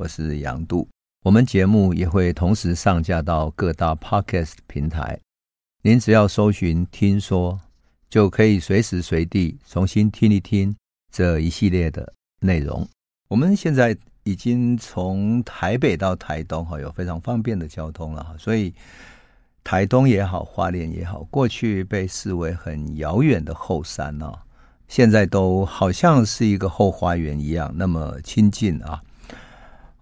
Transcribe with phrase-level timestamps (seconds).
[0.00, 0.88] 我是杨度。
[1.22, 5.20] 我们节目也会同时上架到各大 Podcast 平台，
[5.82, 7.60] 您只要搜寻“听说”，
[8.08, 10.74] 就可以随时随地重新听一听
[11.12, 12.88] 这一系列的内容。
[13.28, 18.72] 我们现在已经从台北到台东哈，有非常方便的交通了哈，所以
[19.62, 24.32] 台东也好，花莲也好，过去被视为很遥远的后山呢。
[24.88, 29.02] 现在都好像是一个后花园一样，那么亲近啊！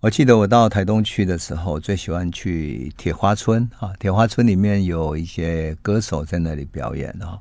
[0.01, 3.93] 我记得我到台东去的时候，最喜欢去铁花村啊。
[3.99, 7.37] 铁花村里面有一些歌手在那里表演啊，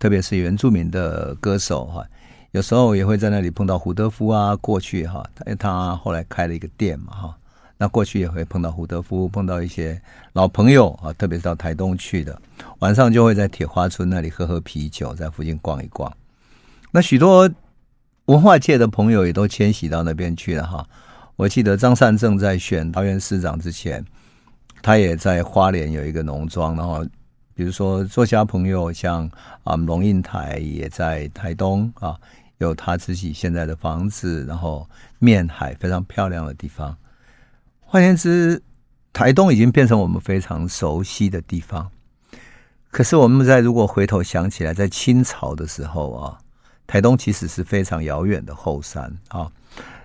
[0.00, 2.04] 特别是原住民的歌手哈。
[2.50, 5.24] 有时候也会在那里碰到胡德夫啊，过去哈，
[5.56, 7.36] 他后来开了一个店嘛哈。
[7.78, 12.36] 那过去也会碰到胡德夫，碰到一些老朋友啊，特别是到台东去的，
[12.80, 16.12] 晚上就会在铁花村那里喝喝啤酒，在附近逛一逛。
[16.90, 17.48] 那许多
[18.24, 20.84] 文化界的朋友也都迁徙到那边去了哈。
[21.42, 24.04] 我记得张善政在选桃园市长之前，
[24.80, 26.76] 他也在花莲有一个农庄。
[26.76, 27.04] 然后，
[27.52, 29.28] 比如说作家朋友像
[29.64, 32.16] 啊龙应台也在台东啊，
[32.58, 36.96] 有他自己现在的房子，然后面海非常漂亮的地方。
[37.80, 38.62] 换言之，
[39.12, 41.90] 台东已经变成我们非常熟悉的地方。
[42.92, 46.38] 可是我们在如果回头想起来，在清朝的时候啊。
[46.84, 49.50] 台东其实是非常遥远的后山啊，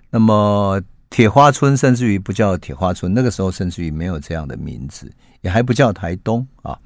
[0.09, 6.77] 那么铁花村甚至于不叫铁花村，那个时候甚至于没有这样的名字，也还不叫台东啊，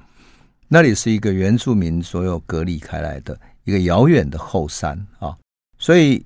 [0.68, 5.36] 那里是一个原住民所有隔离开来的一个遥远的后山啊，
[5.78, 6.24] 所以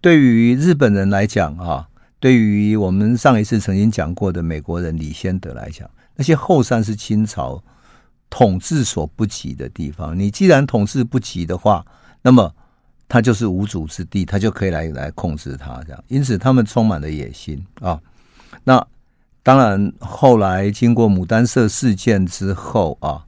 [0.00, 1.88] 对于日本人来讲啊，
[2.20, 7.62] 对于我们上一次曾经讲过的美国人李先德来讲，那些后山是清朝
[8.30, 11.84] 统治所不及的地方，你既然统治不及的话，
[12.22, 12.54] 那么
[13.08, 17.98] 他就是无主之地，他就可以来来控制他这样，因此他们充满了野心啊。
[18.64, 18.86] 那
[19.42, 23.24] 当然，后来经过牡丹社事件之后啊，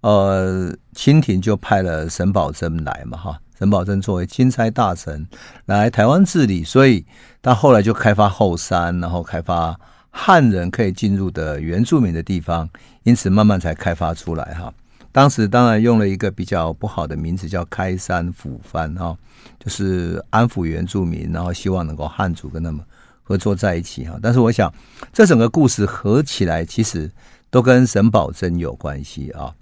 [0.00, 5.26] 呃，清廷就派了沈葆桢来嘛，哈，沈葆桢作为钦差大臣
[5.66, 7.04] 来台湾治理，所以
[7.42, 9.78] 他后来就开发后山，然后开发
[10.10, 12.66] 汉人可以进入的原住民的地方，
[13.02, 14.72] 因此慢慢才开发出来哈。
[15.18, 19.18] 当时当然用了一个比较不好的名字，叫开山抚番哈，
[19.58, 22.80] 就是安抚原住民，然后希望能够汉族跟他们
[23.24, 24.16] 合作在一起哈。
[24.22, 24.72] 但是我想，
[25.12, 27.10] 这整个故事合起来，其实
[27.50, 29.52] 都跟沈葆桢有关系啊。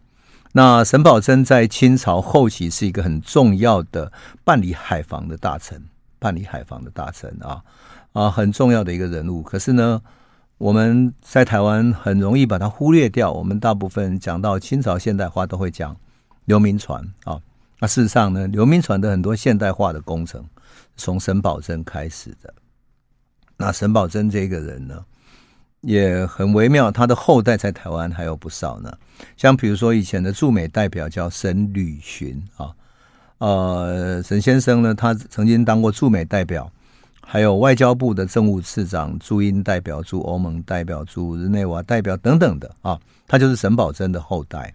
[0.53, 4.13] 那沈葆桢在清朝后期是一个很重要的
[4.45, 5.83] 办理海防的大臣，
[6.19, 7.63] 办理海防的大臣啊
[8.13, 9.41] 啊，很重要的一个人物。
[9.41, 10.03] 可是呢，
[10.59, 13.31] 我们在台湾很容易把它忽略掉。
[13.31, 15.95] 我们大部分讲到清朝现代化，都会讲
[16.47, 17.39] 刘铭传啊。
[17.79, 20.43] 那事实上呢，刘铭传的很多现代化的工程，
[20.97, 22.55] 从沈葆桢开始的。
[23.59, 25.05] 那沈葆桢这个人呢，
[25.83, 26.91] 也很微妙。
[26.91, 28.97] 他的后代在台湾还有不少呢。
[29.37, 32.75] 像比如说以前的驻美代表叫沈履寻啊，
[33.39, 36.73] 呃，沈先生呢，他曾经当过驻美代表。
[37.29, 44.73] 还有外交部的政务次长、驻英代表、驻欧盟代表、驻日内瓦代表等等的啊，他就是沈葆楨的后代。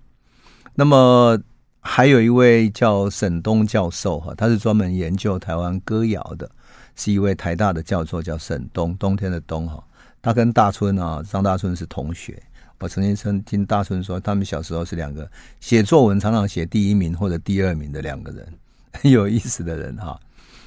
[0.75, 1.39] 那么
[1.79, 6.51] 还有一位叫沈东教授哈，他是专门研究台湾歌谣的，
[6.97, 9.81] 是一位台大的教授，叫沈东，冬天的冬哈。
[10.22, 12.38] 他跟大春啊，张大春是同学。
[12.79, 15.28] 我曾经曾听大春说，他们小时候是两个
[15.62, 18.45] 写作文常常写第一名或者第二名的两个人，
[18.91, 20.19] 很 有意思的人哈。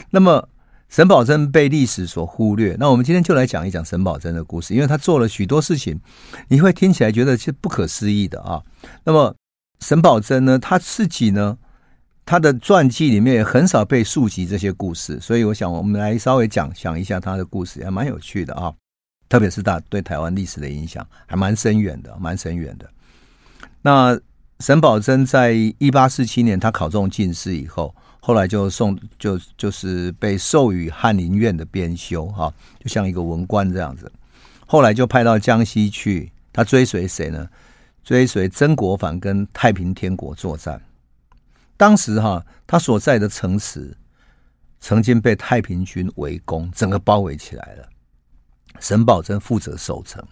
[0.08, 0.48] 那么。
[0.94, 6.00] 沈葆桢被历史所忽略，那我们今天就来讲一讲沈葆桢的故事，因为他做了许多事情，
[6.46, 8.62] 你会听起来觉得是不可思议的啊。
[9.02, 9.34] 那么
[9.80, 11.58] 沈葆桢呢，他自己呢，
[12.24, 18.72] 他的传记里面也很少被述及这些故事，所以我想我们来稍微讲讲一下他的故事，还蛮有趣的啊。
[19.28, 22.88] 特别是他对台湾历史的影响还蛮深远的，蛮深远的。
[23.82, 24.16] 那
[24.60, 27.92] 沈葆桢在一八四七年他考中进士以后。
[28.26, 34.10] 后来就送就就是被授予翰林院的编修哈，就像一个文官这样子。
[34.66, 37.46] 后来就派到江西去，他追随谁呢？
[38.02, 40.80] 追随曾国藩跟太平天国作战。
[41.76, 43.94] 当时哈，他所在的城池
[44.80, 47.86] 曾经被太平军围攻，整个包围起来了。
[48.80, 50.26] 沈葆楨负责守城，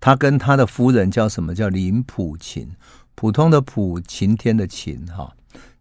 [0.00, 1.54] 他跟他的夫人叫什么？
[1.54, 2.68] 叫林普勤，
[3.14, 5.32] 普通的普，晴天的晴哈。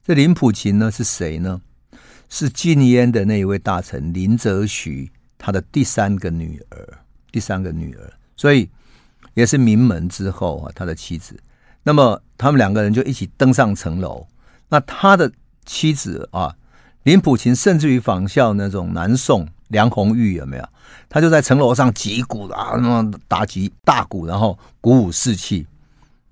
[0.10, 1.62] 这林普琴呢是谁呢？
[2.30, 5.08] 是禁烟的那一位大臣林则徐
[5.38, 6.98] 他的第三个女儿，
[7.32, 8.68] 第三个女儿，所以
[9.36, 11.40] 也是名门之后啊，他的妻子。
[11.84, 14.26] 那么他们两个人就一起登上城楼。
[14.68, 15.32] 那他的
[15.68, 16.56] 妻子啊，
[17.04, 20.68] 林普琴甚至于仿效那种南宋梁红玉有没有？
[21.08, 25.68] 他就在城楼上击鼓啊，那么打击大鼓，然后鼓舞士气。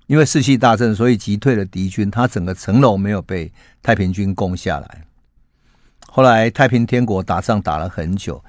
[0.08, 2.10] 因为士气大振，所以击退了敌军。
[2.10, 3.52] 他整个城楼没有被
[3.82, 5.06] 太平军攻下来。
[6.08, 8.42] 后来太平天国打仗打了很久，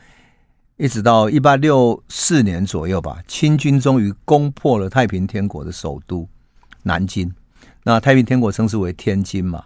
[0.77, 6.27] 一直到一八六四年左右吧，清军终于攻破了太平天国的首都
[6.81, 7.29] 南京。
[7.83, 9.65] 那太平天国称之为天津嘛。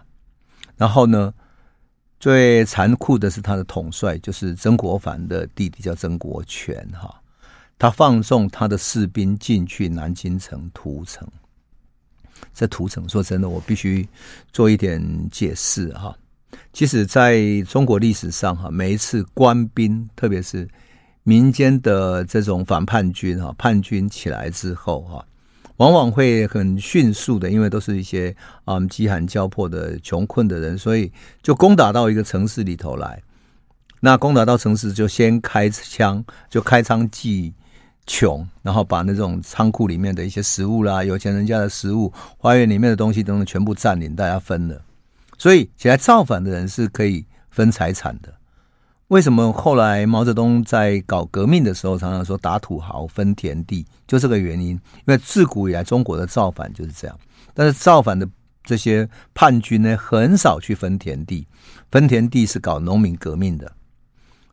[0.75, 1.31] 然后呢，
[2.19, 7.22] 最残酷的是他的统帅，就是曾国藩的弟弟叫曾国荃哈。
[7.78, 11.28] 他放纵他的士兵进去南京城屠城。
[12.54, 14.08] 这屠城，说真的，我必须
[14.52, 15.02] 做一点
[15.32, 16.16] 解释哈。
[16.72, 20.68] 其实，在中国历史上哈，每一次官兵，特别是
[21.24, 25.26] 民间的这种反叛军哈，叛军起来之后哈，
[25.78, 28.36] 往往会很迅速的，因为都是一些
[28.66, 31.12] 啊饥寒交迫的穷困的人，所以
[31.42, 33.22] 就攻打到一个城市里头来。
[34.00, 37.54] 那攻打到城市，就先开枪，就开仓济
[38.06, 44.82] 穷，然后把那种仓库里面的一些食物啦、有钱人家的食物、花园里面的东西等等全部占领，大家分了。
[45.38, 48.34] 所以起来造反的人是可以分财产的。
[49.08, 53.86] 为什么后来毛泽东在搞革命的时候常常说打土豪分田地？
[54.06, 54.72] 就这个原因。
[54.72, 57.18] 因为自古以来中国的造反就是这样。
[57.54, 58.28] 但是造反的
[58.64, 61.48] 这些叛军呢，很少去分田地，
[61.90, 63.72] 分田地是搞农民革命的。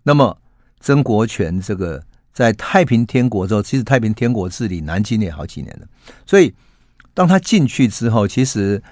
[0.02, 0.36] 那么
[0.78, 2.00] 曾国荃这个。
[2.32, 5.86] 在太平天国之后，其实太平天国治理南京也好几年了。
[6.24, 6.54] 所以，
[7.12, 8.82] 当他进去之后，其实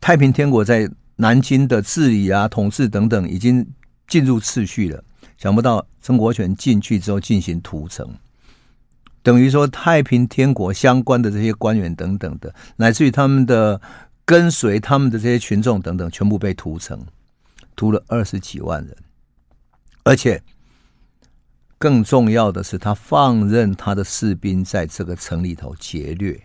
[0.00, 3.66] 太平天国在南京的治理啊、统治等等已经
[4.06, 5.02] 进入次序了。
[5.36, 8.08] 想不到曾国荃进去之后进行屠城，
[9.22, 13.80] 等于说太平天国相关的这些官员等等的，乃至于他们的
[14.24, 17.04] 跟随他们的这些群众等等，全部被屠城，
[17.74, 18.96] 屠了二十几万人，
[20.04, 20.40] 而且。
[21.78, 26.42] 更重要的是，他放任他的士兵在这个城里头劫掠。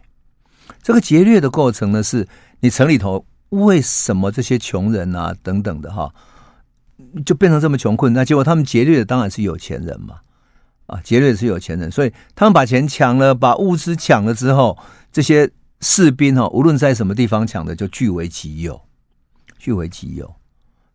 [0.82, 2.28] 这个劫掠的过程呢，是
[2.60, 6.14] 你城里头为什么这些穷人啊等等的哈，
[7.26, 8.14] 就变成这么穷困？
[8.14, 10.20] 那结果他们劫掠的当然是有钱人嘛，
[10.86, 14.78] 啊，劫掠的是有钱人，所以他们把钱抢了，把物资抢了之后，
[15.12, 15.50] 这些
[15.82, 18.80] 士兵哈，无论在什么地方抢的，就据为己有，
[19.58, 20.36] 据为己有，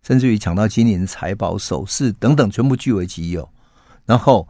[0.02, 3.48] 甚至于抢到金银财宝、首饰等等，全部据为己有。
[4.08, 4.48] 然后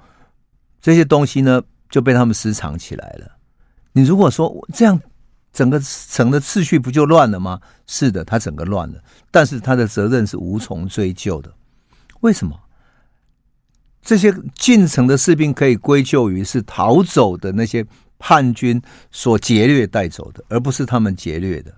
[0.80, 1.60] 这些东西呢，
[1.90, 3.32] 就被他们私藏起来了。
[3.90, 5.00] 你如果说这样，
[5.52, 7.60] 整个城的秩序不就乱了吗？
[7.88, 9.02] 是的，他整个乱了，
[9.32, 11.52] 但是他的责任是无从追究的。
[12.20, 12.56] 为什么？
[14.00, 17.84] 这些进城的士兵可以归咎于是逃走的那些
[18.18, 21.74] 叛军所劫掠带走的，而不是他们劫掠的。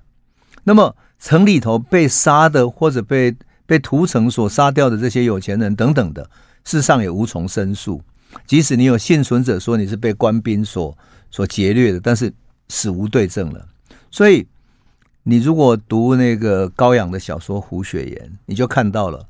[0.65, 3.35] 那么城里头被杀的，或者被
[3.65, 6.29] 被屠城所杀掉的这些有钱人等等的。
[6.65, 8.01] 世上也无从申诉，
[8.47, 10.97] 即使你有幸存者说你是被官兵所
[11.31, 12.33] 所劫掠的，但是
[12.69, 13.67] 死无对证了。
[14.11, 14.47] 所以，
[15.23, 18.17] 你如果读那个高阳的小说《胡雪岩》，
[18.47, 19.27] 你就看到了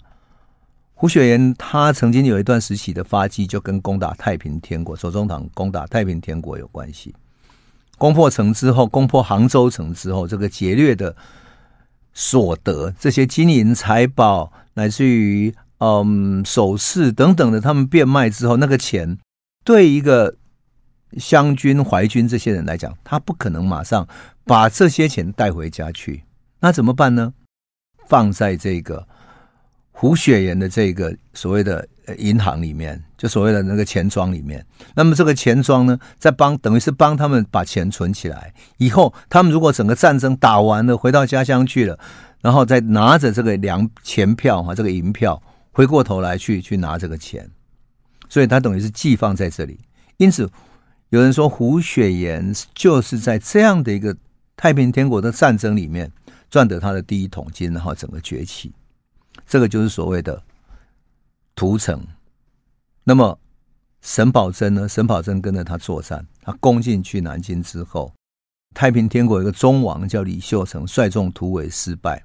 [0.94, 7.14] 胡雪岩他曾经有一段时期的发迹，就跟攻打太平天国、左宗棠攻打太平天国有关系。
[7.96, 11.14] 攻破城之后，攻破杭州城之后，这个劫掠的
[12.12, 15.54] 所得，这些金银财宝，乃至于。
[15.80, 19.16] 嗯，首饰等等的，他们变卖之后，那个钱
[19.64, 20.36] 对一个
[21.16, 24.06] 湘军、淮军这些人来讲，他不可能马上
[24.44, 26.24] 把这些钱带回家去。
[26.60, 27.32] 那怎么办呢？
[28.06, 29.08] 放在这个
[29.90, 31.88] 胡雪岩的这个所谓的
[32.18, 34.66] 银行里面，就所谓的那个钱庄里面。
[34.94, 38.52] 那么这个钱庄呢，在帮等于是帮他们把钱存起来。
[38.76, 41.98] 以后他们如果整个战争打完了，回到家乡去了，
[42.42, 45.42] 然后再拿着这个粮钱票哈，这个银票。
[45.72, 47.50] 回过头来去去拿这个钱，
[48.28, 49.80] 所以他等于是寄放在这里。
[50.16, 50.50] 因此，
[51.10, 54.16] 有人说胡雪岩就是在这样的一个
[54.56, 56.12] 太平天国的战争里面
[56.50, 58.72] 赚得他的第一桶金，然后整个崛起。
[59.46, 60.42] 这个就是所谓的
[61.54, 62.06] 屠城。
[63.04, 63.38] 那么
[64.02, 64.88] 沈葆桢呢？
[64.88, 68.12] 沈葆桢跟着他作战，他攻进去南京之后，
[68.74, 72.22] 太平天国有个忠王叫李秀成，率众突围失败。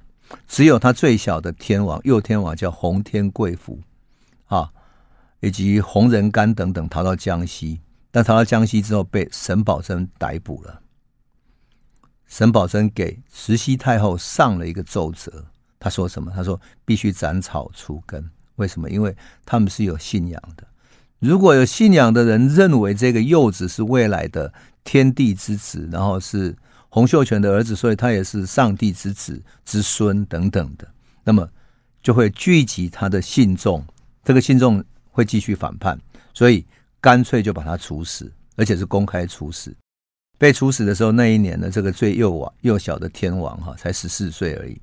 [0.47, 3.79] 只有他最小的天王，右天王叫洪天贵福，
[4.47, 4.71] 啊，
[5.39, 10.81] 以及洪仁干等等逃到江西，但逃到江西之后被沈葆桢逮捕了。
[12.27, 15.45] 沈葆桢给慈禧太后上了一个奏折，
[15.79, 16.31] 他说什么？
[16.35, 18.29] 他说必须斩草除根。
[18.55, 18.89] 为什么？
[18.89, 19.15] 因为
[19.45, 20.65] 他们是有信仰的。
[21.19, 24.51] 如果有信仰的人认为这个幼子是未来的
[24.83, 26.55] 天地之子，然后是。
[26.95, 30.87] 洪秀全的儿子，所以他也是上帝之子之孙等等的，
[31.25, 31.45] 那么
[32.01, 33.85] 就会聚集他的信众，
[34.23, 35.99] 这个信众会继续反叛，
[36.33, 36.65] 所以
[37.01, 39.75] 干脆就把他处死，而且是公开处死。
[40.37, 44.79] 被处死的时候，那一年呢，这个最幼王幼小的天王哈，才十四岁而已，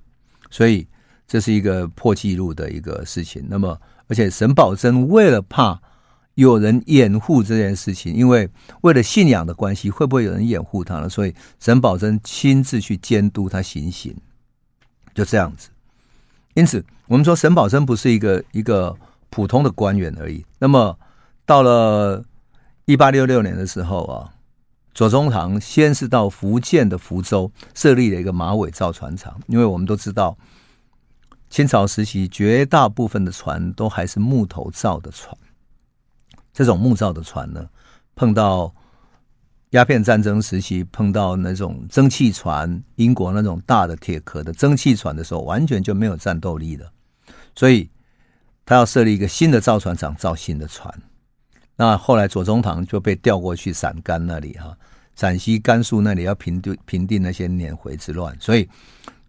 [0.50, 0.87] 所以
[1.26, 3.42] 这是一个破纪录的一个事情。
[3.49, 5.81] 那么，而且沈葆桢为了怕
[6.34, 8.48] 有人掩护这件事情，因为
[8.82, 11.08] 为了信仰的关系，会不会有人掩护他呢？
[11.08, 14.16] 所以沈葆桢亲自去监督他行刑，
[15.14, 15.68] 就这样子。
[16.54, 18.96] 因此，我们说沈葆桢不是一个一个
[19.30, 20.44] 普通的官员而已。
[20.58, 20.98] 那么，
[21.44, 22.24] 到了
[22.84, 24.30] 一八六六年的时候啊。
[24.94, 30.36] 左宗棠先是到福建的福州设立了一个马尾造船厂，因为我们都知道，
[31.48, 35.34] 清朝时期绝大部分的船都还是木头造的船。
[36.52, 37.66] 这种木造的船呢，
[38.14, 38.75] 碰到
[39.71, 46.92] 鸦片战争时期，碰到那种蒸汽船，英国那种大的铁壳的蒸汽船的时候，完全就没有战斗力了。
[47.54, 47.88] 所以，
[48.66, 50.92] 他要设立一个新的造船厂，造新的船。
[51.75, 54.76] 那后来左宗棠就被调过去陕甘那里哈，
[55.16, 58.68] 陕西、甘肃那里要平定平定那些捻回之乱，所以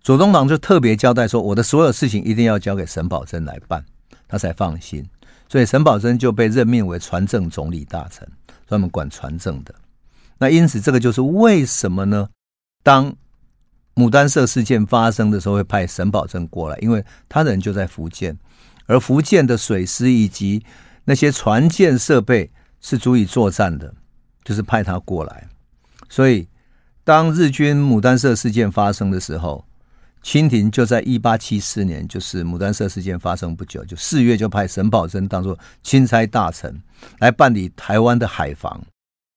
[0.01, 3.83] 左宗棠就特别交代说，我的所有事情一定要交给沈葆桢来办，
[4.27, 5.07] 他才放心。
[5.53, 8.27] 所以沈葆桢就被任命为船政总理大臣，
[8.65, 9.75] 专门管船政的。
[10.39, 12.27] 那因此，这个就是为什么呢？
[12.81, 13.15] 当
[13.93, 18.35] 牡丹社事件发生的时候，会派沈葆桢过来，因为他人就在福建，
[18.87, 20.65] 而福建的水师以及
[21.05, 22.49] 那些船舰设备
[22.81, 23.93] 是足以作战的，
[24.43, 25.47] 就是派他过来。
[26.09, 26.47] 所以，
[27.03, 29.63] 当日军牡丹社事件发生的时候，
[30.23, 36.81] 清廷就在一八七四年，就是牡丹社事件发生不久，就四月就派沈葆桢当做钦差大臣
[37.19, 38.81] 来办理台湾的海防。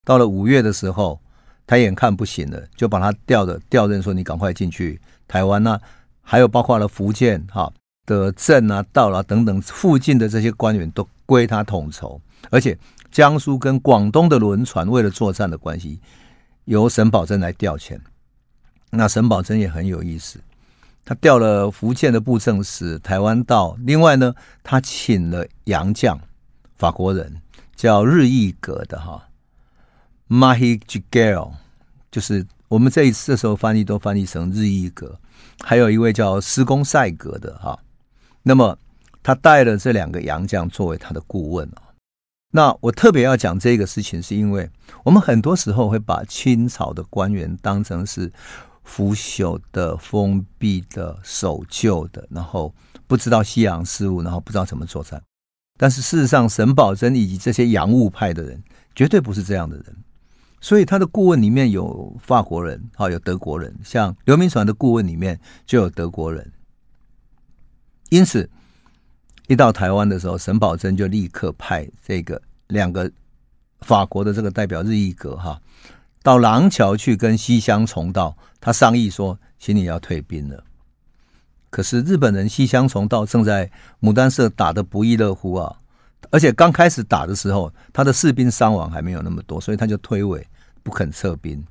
[0.04, 1.20] 到了五月的时候，
[1.66, 5.80] 他眼看不行了，就把他调的调任说：“你赶快进去台湾呐、啊！”
[6.22, 7.70] 还有包括了福建哈
[8.06, 11.06] 的镇啊、道啊等等附近的这些官员都。
[11.28, 12.20] 归他统筹，
[12.52, 12.78] 而且
[13.10, 15.98] 江苏跟广东的轮船为了作战的关系，
[16.66, 17.98] 由沈葆桢来调遣。
[18.90, 20.38] 那沈葆桢也很有意思，
[21.06, 26.20] 他调了福建的布政使、台湾道，另外呢，他请了洋将，
[26.74, 27.40] 法国人
[27.74, 29.28] 叫日义格的哈
[30.28, 31.52] ，Mahi Jigel，
[32.10, 35.18] 就是我们这一次的时候翻译都翻译成日义格，
[35.60, 37.78] 还有一位叫施公赛格的哈，
[38.42, 38.76] 那么。
[39.22, 41.82] 他带了这两个洋将作为他的顾问啊。
[42.52, 44.70] 那我特别要讲这个事情，是因为
[45.02, 48.32] 我们很多时候会把清朝的官员当成是
[48.86, 52.74] 腐朽的、封闭的、守旧的，然后
[53.06, 55.22] 不知道西洋事物，然后不知道怎么作战。
[55.76, 58.62] 但是事实上，沈葆桢以及这些洋务派的人
[58.94, 59.96] 绝对不是这样的人。
[60.60, 66.50] 所以他的顾问里面有法国人，哈，有德国人，像刘铭传的顾问里面就有德国人。
[68.08, 68.48] 因此。
[69.48, 73.08] 一到台湾的时候，沈葆桢就立刻派这个两个
[73.82, 75.62] 法国的这个代表日义格哈，
[76.26, 80.64] 到廊桥去跟西乡重道他商议说，请你要退兵了。
[81.70, 85.76] 可是日本人西乡重道正在牡丹社打得不亦乐乎啊，
[86.30, 90.42] 而且刚开始打的时候，他的士兵伤亡还没有那么多，所以他就推诿
[90.82, 91.64] 不肯撤兵。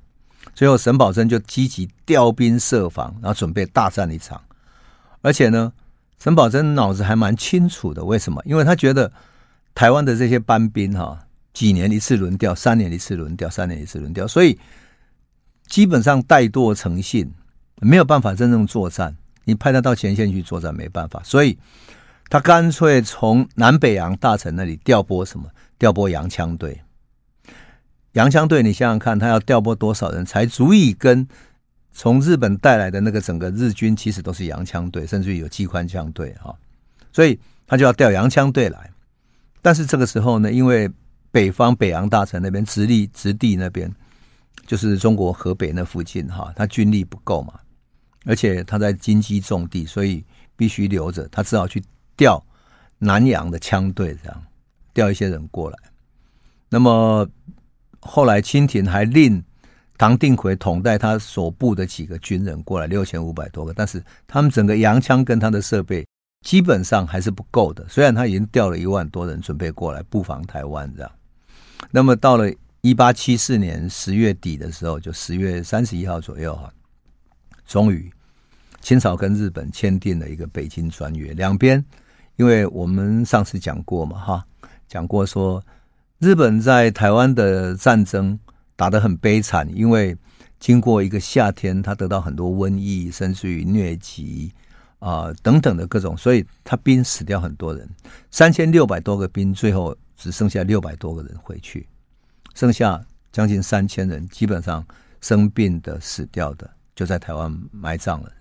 [0.54, 4.42] 最后沈葆桢就积极调兵设防，然后准备大战一场，
[5.22, 5.74] 而且呢。
[6.18, 8.42] 沈葆桢脑子还蛮清楚的，为什么？
[8.46, 9.12] 因为他觉得
[9.76, 14.60] 台湾的这些班兵哈，几年一次轮调，三年一次轮调，三年一次轮调，所以
[15.66, 17.34] 基本上怠惰成性，
[17.82, 19.16] 没有办法真正作战。
[19.46, 21.58] 你派他到前线去作战，没办法，所以
[22.30, 25.50] 他干脆从南北洋大臣那里调拨什么？
[25.80, 26.82] 调拨洋枪队。
[28.12, 31.28] 洋枪队，你想想看，他要调拨多少人才足以跟？
[31.98, 36.54] 从日本带来的那个整个日军其实都是洋枪队，甚至于有机关枪队哈，
[37.14, 38.92] 所以他就要调洋枪队来。
[39.62, 40.92] 但是这个时候呢，因为
[41.36, 43.94] 北方北洋大臣那边直隶直隶那边
[44.66, 47.60] 就是中国河北那附近哈，他军力不够嘛，
[48.24, 50.24] 而且他在金鸡重地，所以
[50.56, 51.84] 必须留着，他只好去
[52.16, 52.42] 调
[52.98, 54.44] 南洋的枪队，这样
[54.94, 55.78] 调一些人过来。
[56.70, 57.28] 那么
[58.00, 59.44] 后来清廷还令。
[59.98, 66.06] 唐定奎统带他所部的几个军人过来，六千五百多个，但是他们整个洋枪跟他的设备
[66.46, 67.88] 基本上还是不够的。
[67.88, 71.12] 虽然他已经调了一万多人准备过来布防台湾，这样。
[71.92, 72.52] 那么到了
[72.82, 76.72] 一八七四年十月底的时候，就十月三十一号左右哈，
[77.66, 78.12] 终于
[78.82, 81.34] 清朝跟日本签订了一个北京专约。
[81.34, 81.84] 两边，
[82.36, 84.46] 因为我们上次讲过嘛，哈，
[84.88, 85.64] 讲过说
[86.20, 88.40] 日本在台湾的战争。
[88.78, 90.14] 打得很悲惨，因为
[90.60, 94.52] 经过一个夏天，他得到很多瘟疫，甚至于疟疾，
[95.00, 97.90] 啊、等等的各种，所以他兵死掉很多人，
[98.32, 101.88] 三千六百多个兵，最后只剩下六百多个人回去，
[102.54, 104.86] 剩下将近三千人，基本上
[105.22, 108.32] 生病的、死掉的，就在台湾埋葬了。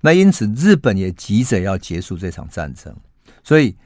[0.00, 2.94] 那因此，日本也急着要结束这场战争，
[3.42, 3.76] 所以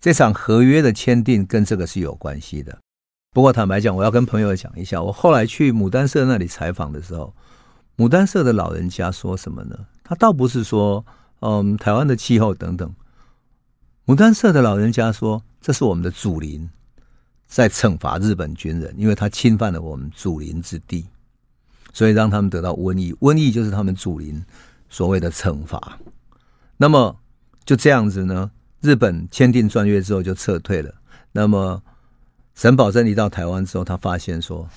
[0.00, 2.78] 这场合约的签订跟这个是有关系的。
[3.34, 7.34] 不过坦白讲，我要跟朋友讲一下，我后来去牡丹社那里采访的时候，
[7.96, 9.76] 牡丹社的老人家说什么呢？
[10.02, 11.04] 他倒不是说，
[11.40, 12.94] 嗯，台湾的气候等等。
[14.06, 16.68] 牡丹社的老人家说，这是我们的祖灵
[17.46, 21.06] 在惩罚日本军人，因为他侵犯了我们祖灵之地，
[21.92, 23.12] 所以让他们得到瘟疫。
[23.14, 24.44] 瘟疫就是他们祖灵
[24.88, 25.98] 所谓的惩罚。
[26.76, 27.16] 那么
[27.64, 28.50] 就这样子呢，
[28.80, 30.94] 日本签订专约之后就撤退了。
[31.32, 31.82] 那么。
[32.54, 34.68] 沈葆桢一到台湾之后，他发现说，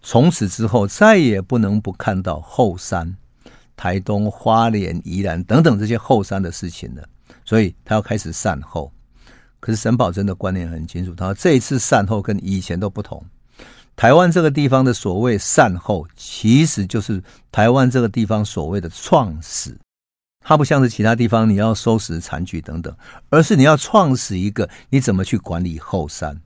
[0.00, 3.16] 从此之后再也不能不看到后山、
[3.76, 7.02] 台东、花莲、宜兰等等这些后山的事情了，
[7.44, 8.92] 所以他要开始善后。
[9.66, 13.20] 可是沈葆楨的观念很清楚，他说这一次善后跟以前都不同。
[13.96, 17.20] 台湾这个地方的所谓善后，其实就是
[17.50, 19.76] 台湾这个地方所谓的创始。
[20.38, 22.96] 它不像是其他地方你要收拾残局等等，
[23.28, 26.40] 而是你要创始一个，你怎么去管理后山？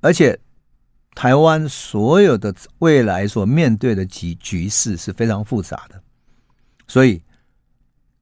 [0.00, 0.38] 而且，
[1.14, 6.02] 台湾所有的未来所面对的局局势是非常复杂的，
[6.88, 7.22] 所以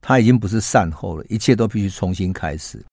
[0.01, 2.83] 他已经不是善后了，一切都必须重新开始。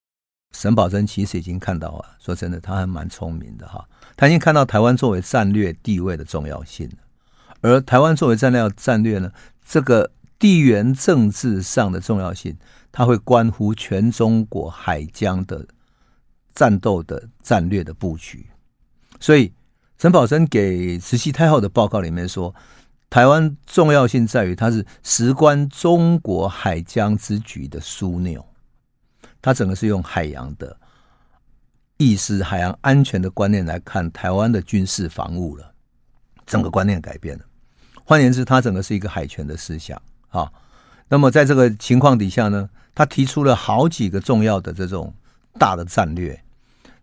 [0.52, 3.84] 沈葆桢其实已经看到了，说真的，他还蛮聪明的哈，
[4.16, 6.90] 他已经看到台湾作为战略地位的重要性，
[7.60, 9.32] 而台湾作为战略战略呢，
[9.66, 12.56] 这个地缘政治上的重要性，
[12.90, 15.66] 它会关乎全中国海疆的
[16.54, 18.46] 战斗的战略的布局。
[19.18, 19.52] 所以，
[19.98, 22.54] 沈葆桢给慈禧太后的报告里面说，
[23.08, 28.44] 台湾重要性在于它是事关中国海疆之局的枢纽，
[29.42, 30.74] 它整个是用海洋的
[31.98, 35.74] 意识、海洋安全的观念来看台湾的军事防务了，
[36.46, 37.44] 整个观念改变了。
[38.04, 40.00] 换言之，它整个是一个海权的思想
[40.30, 40.50] 啊。
[41.08, 45.12] 那么，在这个情况底下呢，他提出了好几个重要的这种
[45.58, 46.42] 大的战略，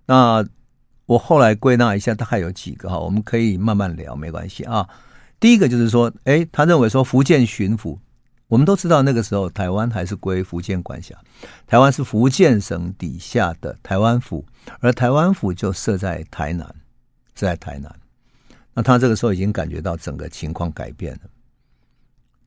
[0.07, 0.43] 那。
[1.09, 4.87] 我后来归纳一下，大概有几个哈，我们可以慢慢聊，没关系啊。
[5.39, 7.97] 第一个就是说，哎，他认为说福建巡抚，
[8.49, 11.15] 我们都知道那个时候台湾还是归福建管辖，
[11.65, 14.43] 台湾是福建省底下的台湾府，
[14.81, 16.67] 而台湾府就设在台南，
[17.35, 17.95] 设在台南。
[18.73, 21.21] 那他这个时候已经感觉到整个情况改变了，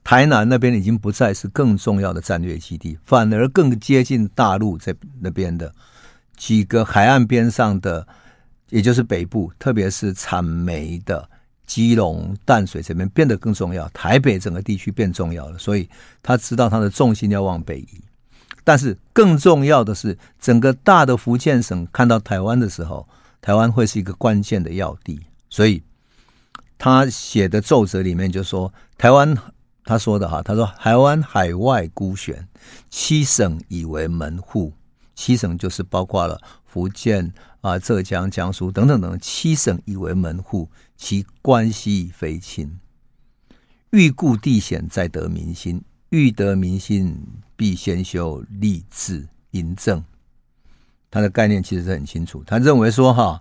[0.04, 5.74] 台南那边已经不再是更重要的战略基地，反而更接近大陆这那边的
[6.36, 8.06] 几个海岸边上的。
[8.68, 11.28] 也就是北部，特别是产煤的
[11.66, 15.88] 基隆、淡水这边变得更重要，台北整个地区变重要了，所以
[16.22, 18.00] 他知道他的重心要往北移。
[18.64, 23.08] 但是更重要的是，整个大的福建省看到台湾的时候，
[23.40, 25.82] 台湾会是一个关键的要地，所以
[26.78, 29.36] 他写的奏折里面就说，台湾
[29.84, 32.46] 他说的哈，他说台湾海外孤悬，
[32.90, 34.72] 七省以为门户，
[35.14, 37.32] 七省就是包括了福建。
[37.62, 42.78] 啊，浙江、江苏等等等七省以为门户，其关系非亲。
[43.90, 45.78] 欲固地险，再得民心；
[46.10, 50.02] 欲得民心，必先修吏治营政。
[51.08, 52.42] 他的概念其实是很清楚。
[52.44, 53.40] 他认为说，哈，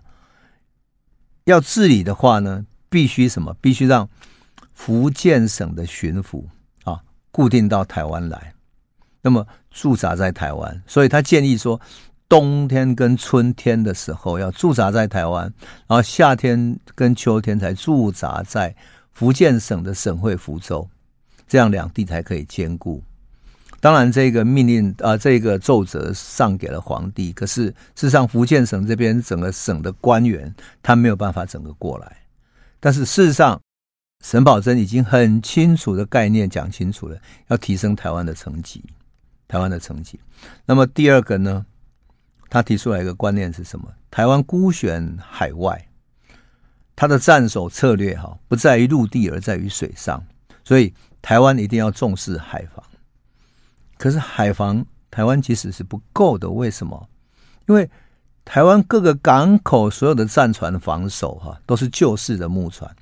[1.46, 3.56] 要治理的话呢，必须什么？
[3.60, 4.08] 必须让
[4.72, 6.44] 福建省的巡抚
[6.84, 8.54] 啊，固定到台湾来，
[9.22, 10.80] 那么驻扎在台湾。
[10.86, 11.80] 所以他建议说。
[12.32, 15.42] 冬天跟春天的时候要驻扎在台湾，
[15.86, 18.74] 然后夏天跟秋天才驻扎在
[19.12, 20.88] 福建省的省会福州，
[21.46, 23.02] 这样两地才可以兼顾。
[23.80, 32.16] 当然，这个命令啊、这个奏折上给了皇帝，可是事实上福建省这边整个省的官员他没有办法整个过来。
[32.80, 33.60] 但是事实上，
[34.24, 37.18] 沈葆桢已经很清楚的概念讲清楚了，
[37.48, 38.82] 要提升台湾的成绩，
[39.46, 40.18] 台湾的成绩。
[40.64, 41.66] 那么第二个呢？
[42.52, 43.88] 他提出来一个观念是什么？
[44.10, 45.88] 台湾孤悬海外，
[46.94, 50.22] 他的战守策略哈，不在于陆地，而在于水上。
[50.62, 52.84] 所以台湾一定要重视海防。
[53.96, 57.08] 可是海防台湾其实是不够的，为什么？
[57.68, 57.88] 因为
[58.44, 62.94] 台湾各个港口所有的战船防守哈，都是旧式的木船。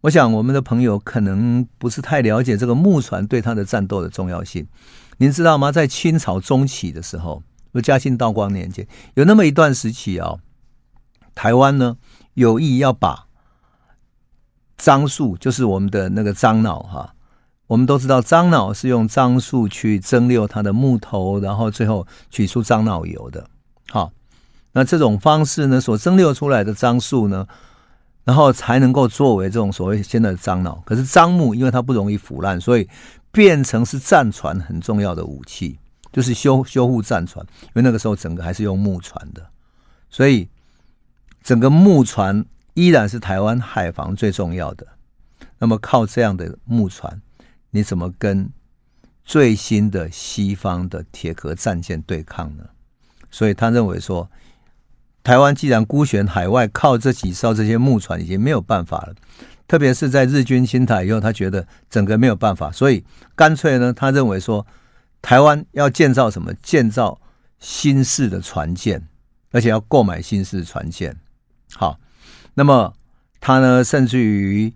[0.00, 4.66] 我想我们的朋友可能不是太了解这个木船对它的战斗的重要性。
[5.18, 5.70] 您知道吗？
[5.70, 7.40] 在清朝中期的时候。
[7.80, 10.40] 嘉庆、道光年间，有那么一段时期啊、哦，
[11.34, 11.96] 台湾呢
[12.34, 13.26] 有意要把
[14.76, 17.14] 樟树，就是我们的那个樟脑哈，
[17.66, 23.48] 我们都知道樟脑是用樟树去蒸馏它的木头，然后最后取出樟脑油的。
[23.88, 24.12] 好，
[24.72, 27.46] 那这种方式呢，所蒸馏出来的樟树呢，
[28.24, 30.82] 然后才能够作为这种所谓现在的樟脑。
[30.84, 32.88] 可是樟木因为它不容易腐烂，所以
[33.32, 35.78] 变成是战船很重要的武器，
[36.12, 37.44] 就是修修护战船。
[37.64, 39.46] 因为那个时候整个还是用木船的，
[40.10, 40.48] 所以
[41.42, 44.86] 整个木船依然是台湾海防最重要的。
[45.58, 47.20] 那么靠这样的木船。
[47.70, 48.48] 你怎么跟
[49.22, 52.64] 最新的西方的铁壳战舰对抗呢？
[53.30, 54.30] 所以他认为说，
[55.22, 59.14] 台湾既然孤悬海外，靠这几艘这些木船已经没有办法了。
[59.68, 64.64] 特别是在日军侵台以后，他觉得整个没有办法，所以干脆呢，他认为说，
[65.26, 66.54] 台湾要建造什么？
[66.62, 67.20] 建造
[67.58, 69.08] 新式的船舰，
[69.50, 71.16] 而且要购买新式船舰。
[71.74, 71.98] 好，
[72.54, 72.94] 那么
[73.40, 74.72] 他呢，甚至于。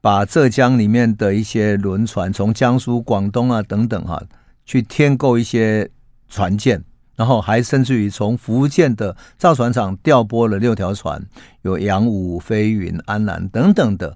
[0.00, 4.22] 把浙江里面的一些轮船，从江苏、广东啊等等哈、
[4.64, 5.90] 去添购一些
[6.28, 6.82] 船舰，
[7.16, 11.20] 然后还甚至于从福建的造船厂调拨了六条船，
[11.62, 14.06] 有阳武、飞云、安南等等的，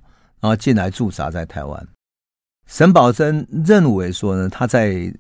[0.41, 1.89] 然后进来驻扎在台湾。
[2.69, 5.13] 沈葆楨认为说呢，他在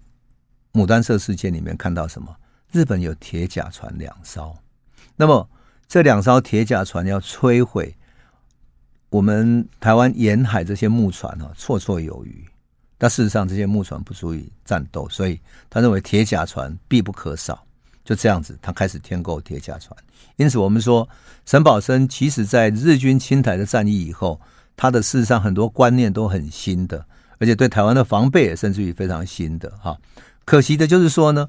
[0.72, 2.34] 牡丹社事件里面看到什么？
[2.70, 4.56] 日本有铁甲船两艘，
[5.14, 5.48] 那么
[5.86, 7.94] 这两艘铁甲船要摧毁。
[9.10, 12.42] 我们台湾沿海这些木船啊，绰绰有余，
[12.96, 17.62] 但事实上这些木船不足以战斗，所以他认为铁甲船必不可少。
[18.04, 19.94] 就这样子，他开始添购铁甲船。
[20.36, 21.06] 因此，我们说
[21.44, 24.40] 沈葆楨其实在日军侵台的战役以后，
[24.76, 27.06] 他的事实上很多观念都很新的，
[27.38, 29.94] 而且对台湾的防备也甚至于非常新的哈。
[30.44, 31.48] 可惜的就是说呢，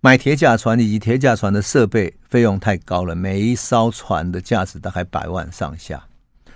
[0.00, 6.02] 买铁甲船以及铁甲船的设备费用太高了，每一艘船的价值大概百万上下。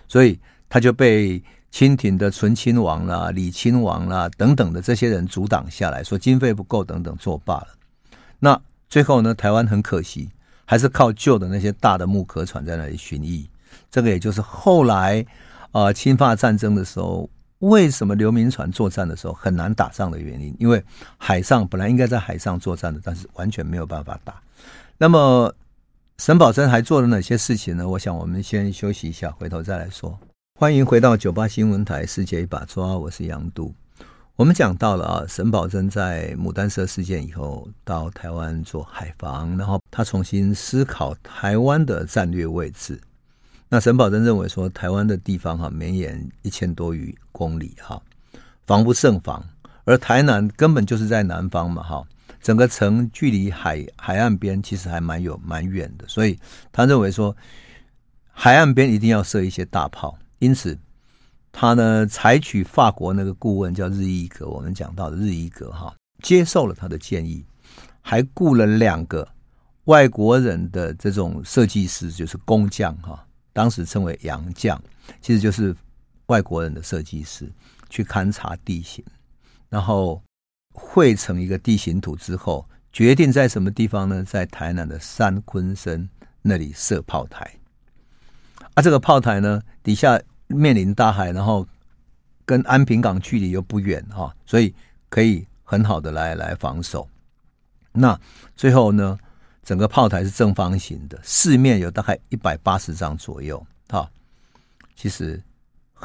[0.09, 7.69] 所以他就被清廷的醇亲王啦、李亲王啦等等的这些人阻挡下来，说经费不够等等作罢了。
[8.39, 10.31] 那最后呢，台湾很可惜，
[10.67, 13.47] 还是靠旧的那些大的木壳船在那里巡弋。
[13.91, 15.25] 这个也就是后来
[15.71, 17.31] 啊，侵华战争的时候，
[17.63, 20.81] 为什么刘铭传作战的时候很难打仗的原因，因为
[21.19, 24.41] 海上本来应该在海上作战的，但是完全没有办法打。
[24.97, 25.53] 那么。
[26.19, 27.89] 沈葆桢还做了哪些事情呢？
[27.89, 30.17] 我想我们先休息一下，回头再来说。
[30.57, 33.75] 欢迎回到九八新闻台《世界一把抓》，我是杨渡。
[34.37, 43.01] 我们讲到了啊，沈葆桢在牡丹社事件以后到台湾做海防，然后他重新思考台湾的战略位置。
[43.75, 47.99] 那沈葆桢认为说，台湾的地方哈，绵延一千多余公里哈，
[48.67, 49.43] 防不胜防，
[49.85, 52.05] 而台南根本就是在南方嘛哈。
[52.43, 56.39] 整个城距离海海岸边其实还蛮有蛮远的，所以
[56.71, 57.35] 他认为说
[58.31, 60.79] 海岸边一定要设一些大炮，因此
[61.51, 67.43] 他呢采取法国那个顾问叫日伊格，我们讲到的日伊格哈，接受了他的建议，
[68.03, 69.27] 还雇了两个
[69.85, 74.83] 外国人的这种设计师，就是工匠哈，当时称为洋匠，
[75.21, 75.75] 其实就是
[76.27, 77.51] 外国人的设计师
[77.89, 79.05] 去勘察地形，
[79.69, 80.23] 然后。
[80.75, 84.25] 绘成一个地形图之后，决定在什么地方呢？
[84.25, 86.09] 在台南的三鲲鯓
[86.41, 87.59] 那里设炮台。
[88.73, 91.69] 啊，这个炮台呢，底下面临大海，然后
[92.47, 94.75] 跟安平港距离又不远哈，所以
[95.11, 97.07] 可以很好的来来防守。
[97.93, 98.19] 那
[98.57, 99.19] 最后呢，
[99.63, 103.65] 整个炮台是正方形的，四面有大概一百八十丈左右。
[103.89, 104.11] 哈，
[104.97, 105.43] 其实。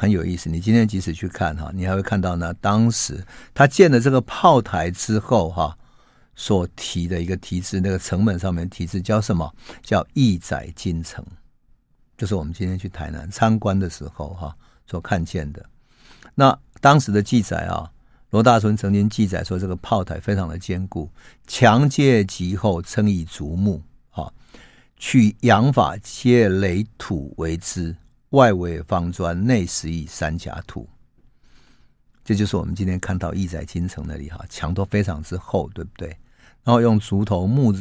[0.00, 2.54] 很有意思，你今天即使去看哈，你还会看到呢。
[2.60, 3.20] 当时
[3.52, 5.76] 他建了这个炮台之后哈，
[6.36, 9.52] 所提的一个题字，那个成本上面题字叫什么？
[9.82, 11.26] 叫“义载金城”，
[12.16, 15.66] 就是我们今天去台南参观的时候哈所看见的。
[16.32, 17.90] 那当时的记载啊，
[18.30, 21.10] 罗大春曾经记载说，这个炮台非常的坚固，
[21.46, 24.32] 墙阶极厚，称以竹木，哈，
[24.96, 27.94] 取洋法皆垒土为之。
[28.32, 30.86] 外围方砖，内实以三甲土，
[32.22, 36.08] 这就是我们今天看到义载金城那里哈，墙都非常之厚，对不对？
[36.62, 37.74] 然后用竹头、木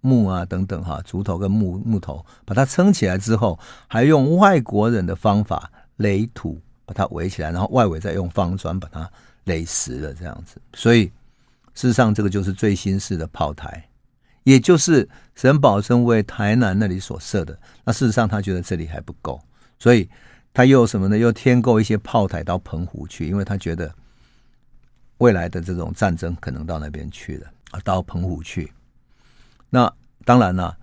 [0.00, 9.12] 木啊等等哈，竹头跟木木头把它撑起来之后，还用外国人的方法垒土把它围起来，然后外围再用方砖把它
[9.44, 10.60] 垒实了，这样子。
[10.74, 11.06] 所以
[11.74, 13.88] 事实上，这个就是最新式的炮台。
[14.44, 17.56] 也就是沈葆桢为台南那里所设的。
[17.84, 19.40] 那事实上，他觉得这里还不够。
[19.78, 20.08] 所以
[20.52, 21.16] 他又什么呢？
[21.16, 23.94] 又添购一些炮台到澎湖去，因为他觉得
[25.18, 28.72] 未来的这种战争可能到那边去了啊，到澎湖去。
[29.70, 29.92] 那
[30.24, 30.76] 当然了，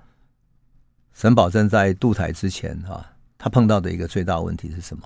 [1.14, 3.06] 沈葆桢在渡台之前哈，
[3.38, 5.04] 他碰到的一个最大问题是什么？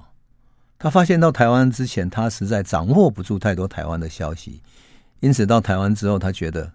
[0.83, 4.61] 他发现到台湾之前，他实在掌握不住太多台湾的消息，
[5.21, 6.73] 因此到台湾之后，他觉得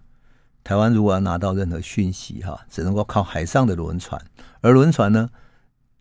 [0.64, 4.18] 台湾如果要拿到任何讯息，哈，只能够靠海上的轮船，
[4.62, 5.28] 而轮船呢，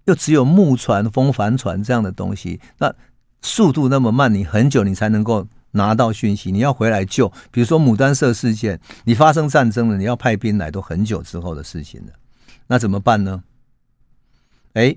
[0.06, 2.96] 又只有木船、风帆船这样的东西，那
[3.42, 12.14] 速度那么慢，你很久你才能够拿到讯息，你要回来救，比如说牡丹社事件，你发生战争了，你要派兵来，都很久之后的事情了，
[12.68, 13.44] 那怎么办呢？
[14.76, 14.96] 哎，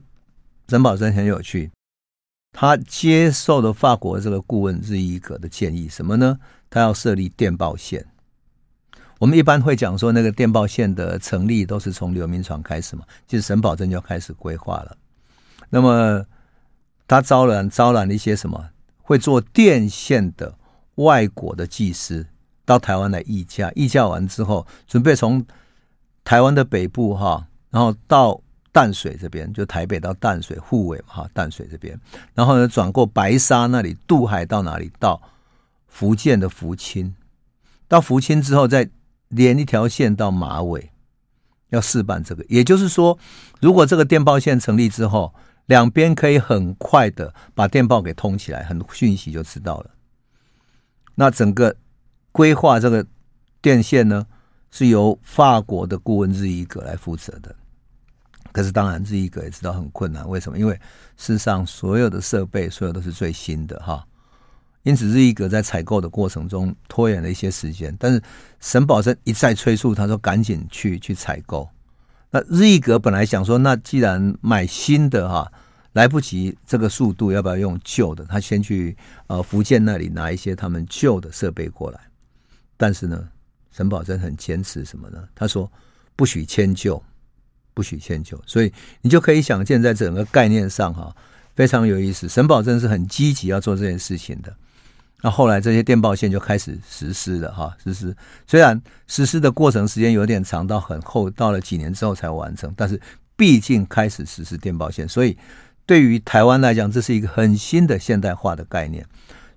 [0.68, 1.72] 沈葆楨很有趣。
[2.52, 6.38] 他接受的法国这个顾问日伊格的建议，什么呢？
[6.68, 8.04] 他要设立电报线。
[9.18, 14.96] 我们一般会讲说，那个电报线的成立都是从刘铭传开始嘛，就是沈葆桢就开始规划了。
[15.68, 16.24] 那么
[17.06, 20.54] 他招揽招揽了一些什么会做电线的
[20.96, 22.26] 外国的技师
[22.64, 25.46] 到台湾来议价，议价完之后，准备从
[26.24, 28.40] 台湾的北部哈，然后到。
[28.72, 31.98] 淡水这边就台北到淡水沪尾哈，淡水这边，
[32.34, 34.90] 然后呢转过白沙那里渡海到哪里？
[34.98, 35.20] 到
[35.88, 37.14] 福建的福清，
[37.88, 38.88] 到福清之后再
[39.28, 40.90] 连一条线到马尾，
[41.70, 42.44] 要试办这个。
[42.48, 43.18] 也就是说，
[43.60, 45.34] 如果这个电报线成立之后，
[45.66, 49.90] 两边可以很快的把电报给通起来，很多讯息就知道了。
[51.16, 51.76] 那整个
[52.32, 53.04] 规划这个
[53.60, 54.26] 电线呢，
[54.70, 57.54] 是由法国的顾问日伊格来负责的。
[58.52, 60.28] 可是当然，日伊格也知道很困难。
[60.28, 60.58] 为什么？
[60.58, 60.78] 因为
[61.16, 64.04] 世上，所有的设备，所有都是最新的哈。
[64.82, 67.94] 因此，日伊格在采购的过程中拖延了一些时间。
[67.98, 68.22] 但是，
[68.60, 71.68] 沈宝珍一再催促，他说：“赶紧去去采购。”
[72.32, 75.52] 那日伊格本来想说：“那既然买新的哈，
[75.92, 78.24] 来不及这个速度，要不要用旧的？
[78.24, 82.00] 他先去呃福建那里拿一些他们旧的设备过来。”
[82.78, 83.28] 但是呢，
[83.70, 85.28] 沈宝珍很坚持什么呢？
[85.34, 85.70] 他说
[86.16, 87.00] ：“不许迁就。”
[87.80, 91.16] 不许迁就，所以你就可以想见，在整个概念上哈，
[91.56, 92.28] 非常有意思。
[92.28, 94.54] 沈葆桢是很积极要做这件事情的。
[95.22, 98.14] 那后来这些电报线就开始实施了哈，实施
[98.46, 103.00] 虽然实施的过程时间有点长，到很后，到了几年之后才完成，但是
[103.34, 105.38] 毕竟开始实施电报线，所以
[105.86, 109.02] 对于台湾来讲，这是一个很新的现代化的概念。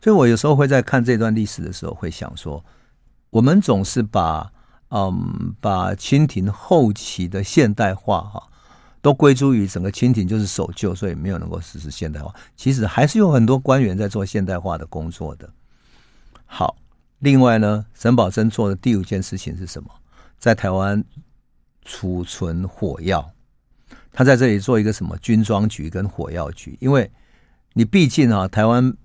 [0.02, 2.64] 所以我有时候会在看这段历史的时候，会想说，
[3.32, 4.53] 我们总是把。
[4.96, 8.48] 嗯，把清廷后期的现代化哈，
[9.02, 12.32] 都归诸于整个清廷就是守旧，所以没有能够实施现代化。
[12.56, 15.50] 其实还是有很多官员在做现代化的工作的。
[16.46, 16.76] 好，
[17.18, 19.90] 另外呢，沈葆桢做的第五件事情是什么？
[20.38, 21.04] 在台湾
[21.82, 23.32] 储存火药，
[24.12, 26.78] 他在这里做一个什么军装局跟火药局？
[26.80, 27.12] 因为
[27.74, 28.96] 你毕竟啊，台湾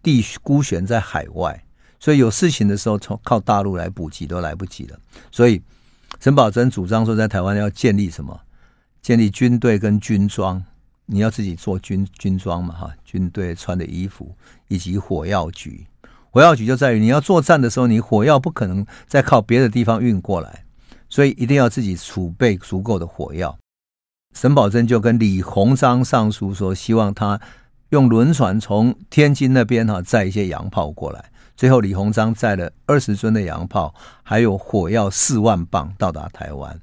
[0.00, 1.64] 地孤悬在海外。
[2.00, 4.98] 所以有事情的时候，从靠大陆来补给都来不及了。
[5.30, 5.60] 所以
[6.20, 8.40] 沈葆桢主张说，在台湾要建立什么？
[9.00, 10.62] 建立军队跟军装，
[11.06, 14.34] 你要自己做军军装嘛，哈，军队穿的衣服
[14.68, 15.86] 以及火药局。
[16.30, 20.64] 火药局就在于你要作战的时候，你火药不可能再靠别的地方运过来，
[21.08, 23.56] 所以一定要自己储备足够的火药。
[24.34, 27.40] 沈葆桢就跟李鸿章上书说，希望他
[27.90, 31.24] 用轮船从天津那边哈载一些洋炮过来。
[31.56, 36.80] 最后，李鸿章载了二十吨的洋炮，还有火药四万磅到达台湾。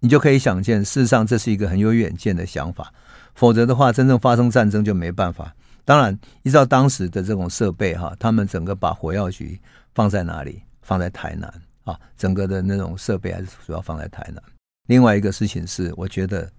[0.00, 2.92] 你就可以想见，事实上这是一个很有远见的想法。
[3.34, 5.54] 否则的话，真正发生战争就没办法。
[5.84, 9.58] 当然，依照当时的这种设备哈，他们整个把火药局
[9.94, 10.62] 放在哪里？
[10.82, 11.48] 放在台南
[11.84, 14.42] 啊，整个的那种设备还是主要放在台南。
[14.88, 16.50] 另外一个事情是，我觉得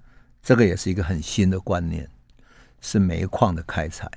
[0.42, 2.10] 这个也是一个很新的观念，
[2.84, 4.08] 是煤矿的开采。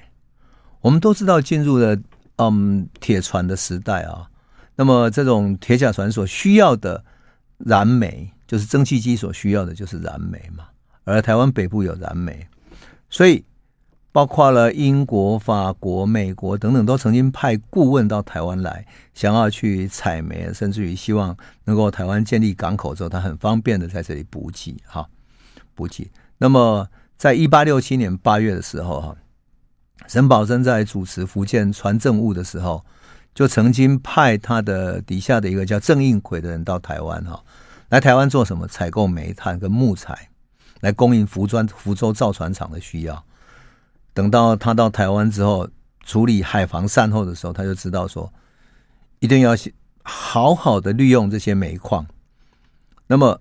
[0.82, 1.96] 我们都知道进入了。
[2.38, 4.28] 嗯，铁船的时代啊，
[4.74, 7.02] 那么这种铁甲船所需要的
[7.56, 10.66] 燃煤，就是蒸汽机所需要的就是燃煤嘛。
[11.04, 12.46] 而台湾北部有燃煤，
[13.08, 13.42] 所以
[14.12, 25.08] 包括了英国、法国、美国等等，都曾经派顾问到台湾来，想要去采煤，甚至于希望能够台湾建立港口之后，它很方便的在这里补给，哈，
[25.74, 26.06] 补给。
[26.36, 29.16] 那么在一八六七年八月的时候，哈。
[30.06, 32.84] 沈葆桢在主持福建传政务的时候，
[33.34, 37.42] 就曾经派他的底下的一个叫郑应奎的人到台湾哈，
[37.88, 38.68] 来台湾做什么？
[38.68, 40.28] 采购煤炭跟木材，
[40.80, 43.24] 来供应福专福州造船厂的需要。
[44.14, 45.68] 等到他到台湾之后，
[46.04, 48.32] 处理海防善后的时候，他就知道说，
[49.18, 49.56] 一定要
[50.02, 52.06] 好好的利用这些煤矿。
[53.08, 53.40] 那么，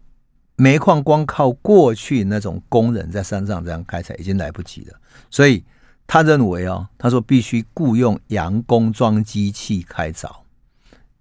[0.56, 5.64] 煤矿光靠过去那种工人在山上这样开采已经来不及了，所以。
[6.08, 10.30] 他认为哦，他说必须雇用洋工装机器开凿，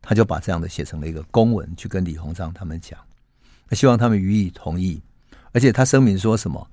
[0.02, 3.00] 他就把这样的写成了一个公文，去跟李鸿章他们讲，
[3.66, 5.00] 他希望他们予以同意。
[5.52, 6.68] 而且他声明说什么，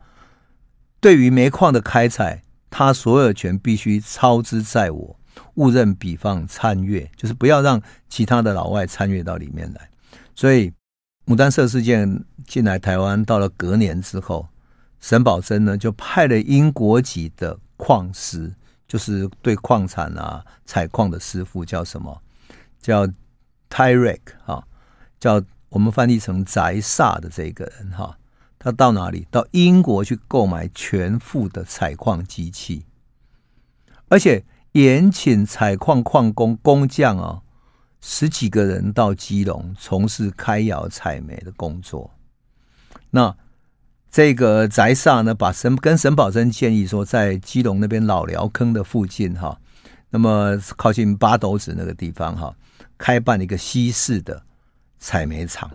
[0.99, 5.17] 对于煤矿的开采，他所有权必须操之在我，
[5.53, 9.89] 勿任彼方参阅，就是不要让其他的老外参阅到里面来。
[10.35, 10.69] 所以，
[11.25, 14.47] 牡丹社事件进来台湾，到了隔年之后，
[14.99, 18.53] 沈葆楨呢就派了英国籍的矿师，
[18.87, 22.21] 就是对矿产啊采矿的师傅，叫什么？
[22.81, 23.07] 叫
[23.69, 24.67] Tyrek 哈，
[25.19, 28.17] 叫我们翻译成宅煞的这个人哈。
[28.59, 29.27] 他到哪里？
[29.31, 32.85] 到英国去购买全副的采矿机器，
[34.07, 37.41] 而且延请采矿矿工工匠啊，
[38.01, 42.11] 十几个人到基隆从事开窑采煤的工作。
[43.11, 43.35] 那
[44.09, 49.61] 这个翟萨呢，把沈跟沈葆楨建议说，在基隆那边老寮坑的附近哈，
[50.09, 52.53] 那么靠近八斗子那个地方哈，
[52.97, 54.43] 开办一个西式的
[54.99, 55.71] 采煤厂。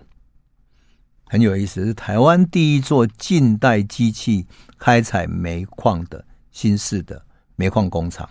[1.28, 4.46] 很有意思，是台湾第一座近代机器
[4.78, 7.24] 开采煤矿的新式的
[7.56, 8.28] 煤矿工厂，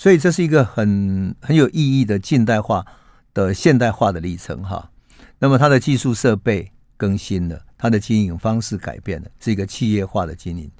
[0.00, 2.86] 所以这是一个很很有意义的近代化
[3.34, 4.90] 的现代化的历程哈。
[5.38, 10.70] 那么它的技术设备更新了，它的经营方式改变了，是一个企业化的经营。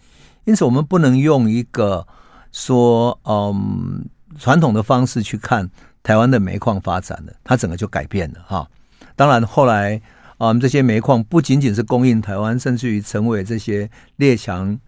[0.44, 2.06] 因此，我们不能用一个
[2.50, 5.68] 说嗯传统的方式去看
[6.02, 8.66] 台湾的煤矿发展了，它整个就改变了哈。
[9.14, 10.00] 当然后来。
[10.38, 14.80] 啊，我们这些煤矿不仅仅是供应台湾，甚至于成为这些列强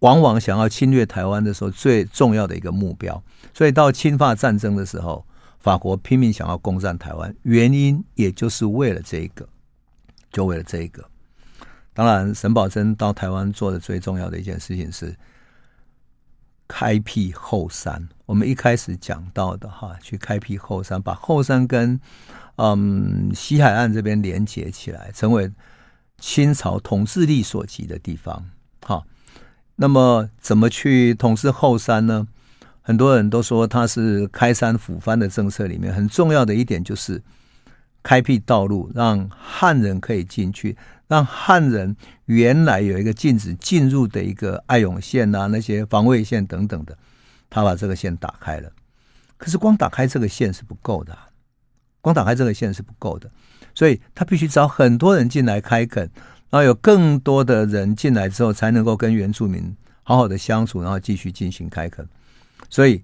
[0.00, 3.22] 往往想要侵略台湾的时候最重要的一个目标。
[3.54, 5.24] 所以到侵法战争的时候，
[5.58, 9.48] 法国拼命想要攻占台湾，原因也就是为了这个，
[10.30, 11.04] 就为了这一个。
[11.92, 15.16] 当然，沈葆桢到台湾做的最重要的一件事情是
[16.68, 18.06] 开辟后山。
[18.26, 21.98] 我们一开始讲到的哈，去开辟后山，把后山跟
[22.56, 25.50] 嗯，西海岸这边连接起来，成为
[26.18, 28.50] 清朝统治力所及的地方。
[28.82, 29.06] 好，
[29.76, 32.26] 那么怎么去统治后山呢？
[32.82, 37.22] 很多人都说它是开山抚番的政策里面很重要的一点，就是
[38.02, 40.76] 开辟道路，让汉人可以进去，
[41.08, 46.96] 让汉人原来有一个禁止进入的一个爱永线啊，那些防卫线等等的，
[47.50, 48.70] 他把这个线打开了。
[49.36, 51.16] 可是光打开这个线是不够的。
[52.00, 53.28] 光打开这个线是不够的，
[53.74, 56.08] 所以他必须找很多人进来开垦，
[56.50, 62.08] 然后有更多的人进来之后，才能够跟原住民好好的相处，然后继续进行开垦。
[62.70, 63.02] 所以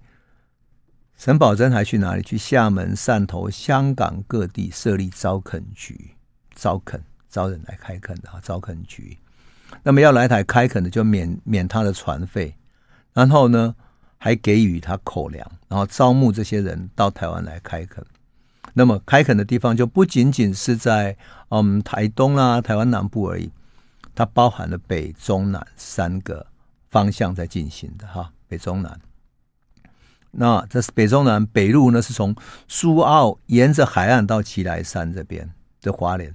[1.16, 2.22] 沈葆楨还去哪里？
[2.22, 6.12] 去厦门、汕头、香港各地设立招垦局，
[6.54, 9.18] 招垦招人来开垦的啊，招垦局。
[9.82, 12.54] 那么要来台开垦的，就免免他的船费，
[13.12, 13.74] 然后呢，
[14.18, 18.04] 还给予他口粮，然后招募这些人到台湾来开垦。
[18.74, 21.16] 那么开垦的地方就不仅仅是在
[21.50, 23.50] 嗯台东啦、啊、台湾南部而已，
[24.14, 26.46] 它包含了北中南三个
[26.90, 28.98] 方向在进行的哈，北中南。
[30.30, 32.34] 那这是北中南北路呢，是从
[32.66, 36.32] 苏澳沿着海岸到奇来山这边的花莲；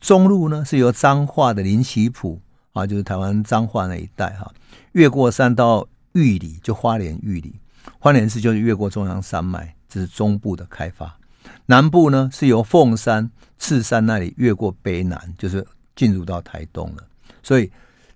[0.00, 2.40] 中路呢是由彰化的林奇埔
[2.72, 4.50] 啊，就是台湾彰化那一带哈，
[4.92, 7.60] 越过山到玉里，就花莲玉里，
[7.98, 11.14] 花莲市就是越过中央山脉，这是中部的开发。
[11.66, 17.04] 南部呢，是由凤山、赤山那里越过北南，就是进入到台东了。
[17.42, 17.70] 所以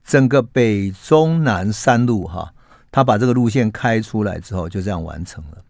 [0.04, 2.52] 整个北中南三路哈，
[2.90, 5.64] 他把这个路线开出来之后，就这样完成了。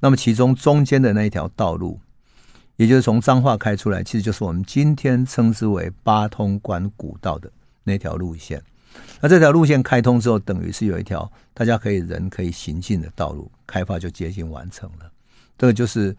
[0.00, 1.98] 那么其中中间的那一条道路，
[2.76, 7.50] 也就是从彰化开出来，其实就是我们今天称之为八通关古道的
[7.84, 8.62] 那条路线。
[9.22, 15.10] 那这条路线开通之后，等于是有一条大家可以人可以行进的道路，开发就接近完成了。
[15.56, 16.14] 这个就是。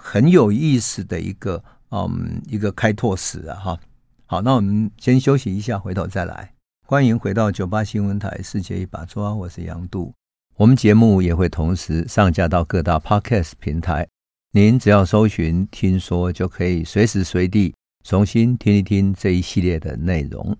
[0.00, 3.80] 很有意思的一个嗯，一个开拓史啊哈。
[4.26, 6.54] 好，那我们先休息一下，回头再来。
[6.86, 10.14] 欢迎回到九八新闻台世界一把抓，我是杨度。
[10.56, 14.06] 我们节目也会同时上架到各大 Podcast 平台，
[14.52, 20.56] 您只要搜寻“听说”，就可以随时随地重新听一听这一系列的内容。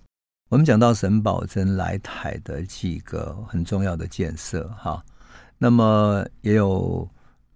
[0.49, 5.01] 我们讲到沈葆楨来台的几个很重要的建设哈，
[5.59, 7.09] 那么也有。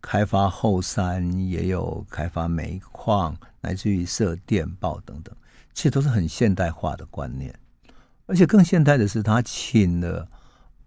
[0.02, 5.32] 开发后山，也有开发煤矿，乃至于设电报等等，
[5.72, 7.54] 其实都是很现代化的观念。
[8.26, 10.28] 而且更现代的是，他请了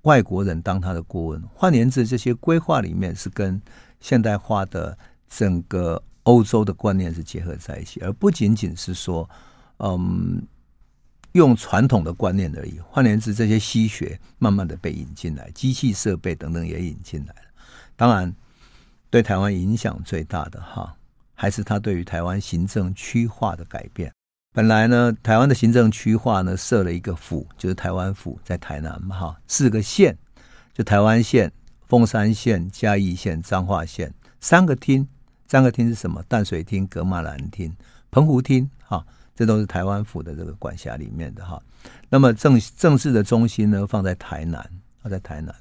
[0.02, 1.42] 外国人当他的顾问。
[1.54, 3.60] 换言之，这些规划里面是跟
[4.02, 4.98] 现代化的
[5.30, 9.28] 整个欧洲的观念是结合在一起，而不仅仅是说，
[9.78, 10.46] 嗯，
[11.32, 12.80] 用传统的观念而已。
[12.80, 17.48] 换言之，这些西学慢慢的被引进来，机器设备等等也引进来了。
[17.96, 18.36] 当然。
[19.16, 20.94] 对台湾影响最大的哈，
[21.34, 24.12] 还是他对于台湾行政区划的改变。
[24.52, 30.14] 本来呢，台湾的行政区划呢设了一个府，就是台湾府在台南嘛哈，四个县
[30.74, 31.50] 就台湾县、
[31.88, 35.08] 凤山县、嘉义县、彰化县三个厅。
[35.48, 36.22] 三个厅是什么？
[36.28, 37.74] 淡水厅、噶玛兰厅、
[38.12, 39.02] 澎湖厅，哈，
[39.34, 41.58] 这都是台湾府的这个管辖里面的哈。
[42.10, 44.70] 那么正正式的中心呢，放在台南，
[45.02, 45.56] 放在台南。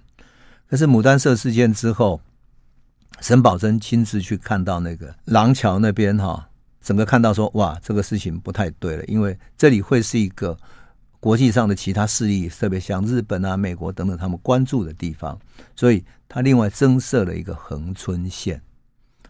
[0.66, 2.20] 可是牡丹社事件之后，
[3.24, 6.46] 沈葆桢亲自去看到那个廊桥那边哈，
[6.82, 10.54] 整个看到说哇，这个事情不太对了，因为这里会是一个
[11.20, 15.40] 国际上的其他势力，特别像日本啊、美国等等他们关注的地方，
[15.74, 18.60] 所以他另外增设了一个恒春县。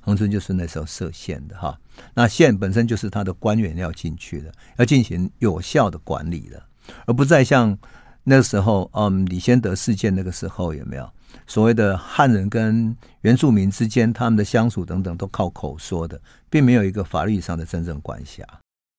[0.01, 1.79] 恒春就是那时候设县的哈，
[2.15, 6.61] 那县本身就是他的官员要进去的，要进行有效的管理的，
[7.07, 7.79] 而不再像
[8.25, 11.09] 那时候，嗯，李先德事件那个时候有没有
[11.47, 18.45] 所谓的汉人跟原住民之间他们的相处等等都靠口说的，并没有一个法律上的真正管辖。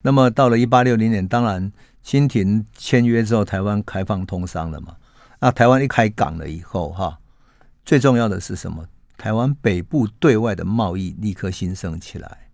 [0.04, 1.72] 那么到了一八六零年，当然
[2.04, 4.96] 清廷签约之后，台湾开放通商了嘛，
[5.40, 7.18] 那台湾一开港了以后哈，
[7.84, 8.86] 最重要的是什么？
[9.18, 12.50] 台湾北部对外的贸易立刻兴盛起来，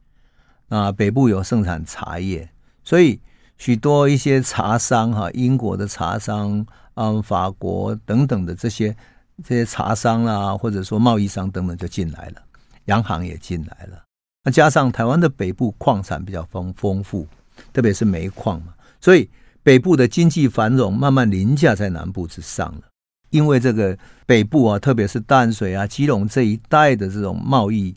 [0.69, 2.49] 那北部有盛产茶叶，
[2.83, 3.19] 所以
[3.57, 8.95] 许多一些茶商哈，英国的茶商，嗯，法国等等的这些
[9.43, 12.41] 这些茶商啊，或者说贸易商等等就进来了，
[12.85, 14.03] 洋行也进来了。
[14.43, 17.27] 那加上台湾的北部矿产比较丰丰富，
[17.71, 19.29] 特别是煤矿嘛，所以
[19.61, 22.81] 北部的经济繁荣慢慢凌驾在南部之上了。
[23.29, 27.95] 因为这个北部啊，特别是淡水啊、基隆这一带的这种贸易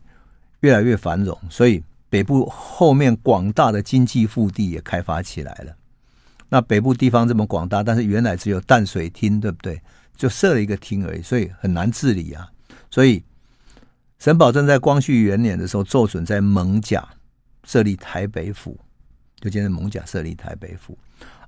[0.61, 5.75] 越来越繁荣，所以北部后面广大的经济腹地也开发起来了。
[6.49, 9.81] 那北部地方这么广大，但是原来只有淡水厅，对不对？
[10.17, 12.49] 就设了一个厅而已，所以很难治理啊。
[12.91, 13.23] 所以
[14.19, 17.07] 沈葆桢在光绪元年的时候，奏准在艋甲
[17.65, 18.79] 设立台北府，
[19.41, 20.97] 就现在艋甲设立台北府。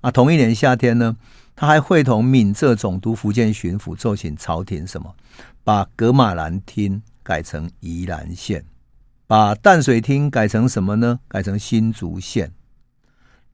[0.00, 1.16] 啊，同一年夏天呢。
[1.58, 5.16] 他还会同闽浙总督、福建巡抚奏请朝廷什么，
[5.64, 8.62] 把噶玛兰厅改成宜兰县，
[9.26, 11.18] 把淡水厅改成什么呢？
[11.26, 12.52] 改成新竹县。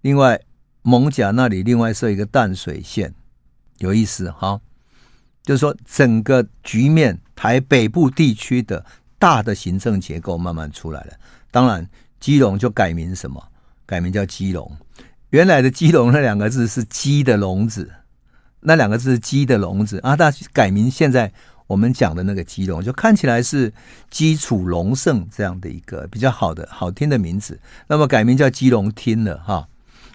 [0.01, 0.41] 另外，
[0.83, 3.15] 蒙甲那里另外设一个淡水县，
[3.79, 4.61] 有意思哈。
[5.43, 8.85] 就是说，整个局面，台北部地区的
[9.19, 11.15] 大的行政结构慢慢出来了。
[11.51, 11.89] 当然，
[12.21, 13.43] 基隆就改名什么？
[13.85, 14.77] 改名叫基隆。
[15.31, 17.91] 原来的基隆那两个字是鸡的笼子，
[18.61, 21.33] 那两个字是鸡的笼子啊，大改名现在
[21.67, 23.73] 我们讲的那个基隆，就看起来是
[24.11, 27.59] 基础隆盛这样的一个比较好的好听的名字。
[27.89, 29.69] 那么改名叫基隆厅了哈，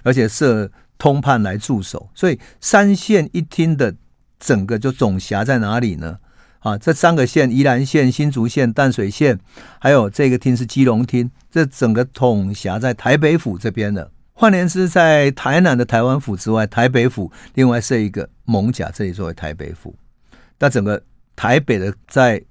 [0.08, 3.94] 而且设通判来驻守，所以三县一厅的
[4.40, 6.20] 整个就总辖在哪里呢？
[6.60, 9.38] 啊，这三个县：宜兰县、新竹县、淡水县，
[9.82, 14.10] 还有这个厅是基隆厅，这整个统辖在台北府这边的。
[14.32, 19.94] 换言之，在台南的台湾府之外，台北府另外设一个艋舺，这里作为台北府。
[20.58, 21.04] 那整个
[21.36, 22.42] 台北的在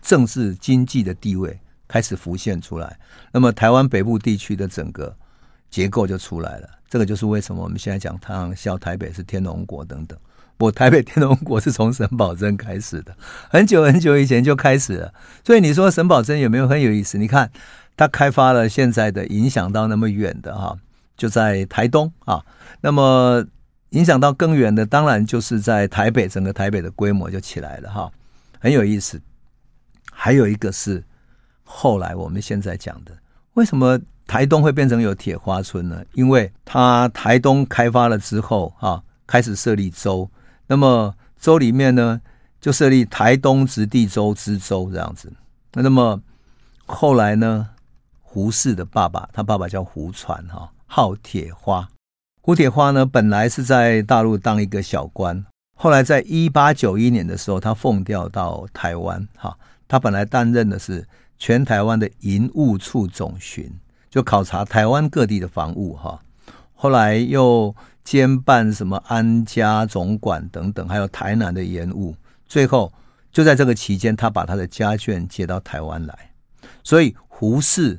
[0.00, 1.58] 政治经济的地位
[1.88, 2.98] 开始浮现出来，
[3.32, 5.16] 那么台湾北部地区的整个
[5.70, 6.68] 结构就出来了。
[6.88, 10.18] 这个就是为什么我们现在讲他笑台北是天龙国等等。
[10.56, 13.16] 不，台北天龙国是从沈葆桢开始的，
[13.48, 15.14] 很久很久以前就开始了。
[15.44, 17.16] 所以你说沈葆桢有没有很有意思？
[17.16, 17.50] 你看
[17.96, 20.76] 他开发了现在的影响到那么远的哈。
[21.16, 22.42] 就在台东啊，
[22.80, 23.44] 那么
[23.90, 28.10] 影响到更远的，当然就是在台北，整个台北的规模就起来了哈，
[28.58, 29.20] 很有意思。
[30.10, 31.04] 还有一个是
[31.62, 33.12] 后来我们现在讲的，
[33.54, 36.02] 为什么台东会变成有铁花村呢？
[36.14, 40.30] 因为它台东开发了之后啊，开始设立州，
[40.66, 42.20] 那么州里面呢
[42.60, 45.32] 就设立台东直地州知州这样子。
[45.72, 46.20] 那么
[46.86, 47.68] 后来呢，
[48.20, 50.70] 胡适的爸爸，他爸爸叫胡传哈。
[50.92, 51.88] 号铁花，
[52.40, 55.44] 胡铁花呢，本来是在大陆当一个小官，
[55.76, 61.06] 后来在一八九一年的时候，他奉调到台湾，哈，他本来担任的是
[61.40, 63.72] 全台湾的营务处总巡，
[64.10, 66.22] 就考察台湾各地的防务，哈，
[66.74, 67.74] 后来又
[68.04, 72.14] 兼办什么安家总管等等，还有台南的盐务，
[72.46, 72.92] 最后
[73.32, 76.30] 就在这个期间，他把他的家眷接到台湾来，
[76.84, 77.98] 所以胡适。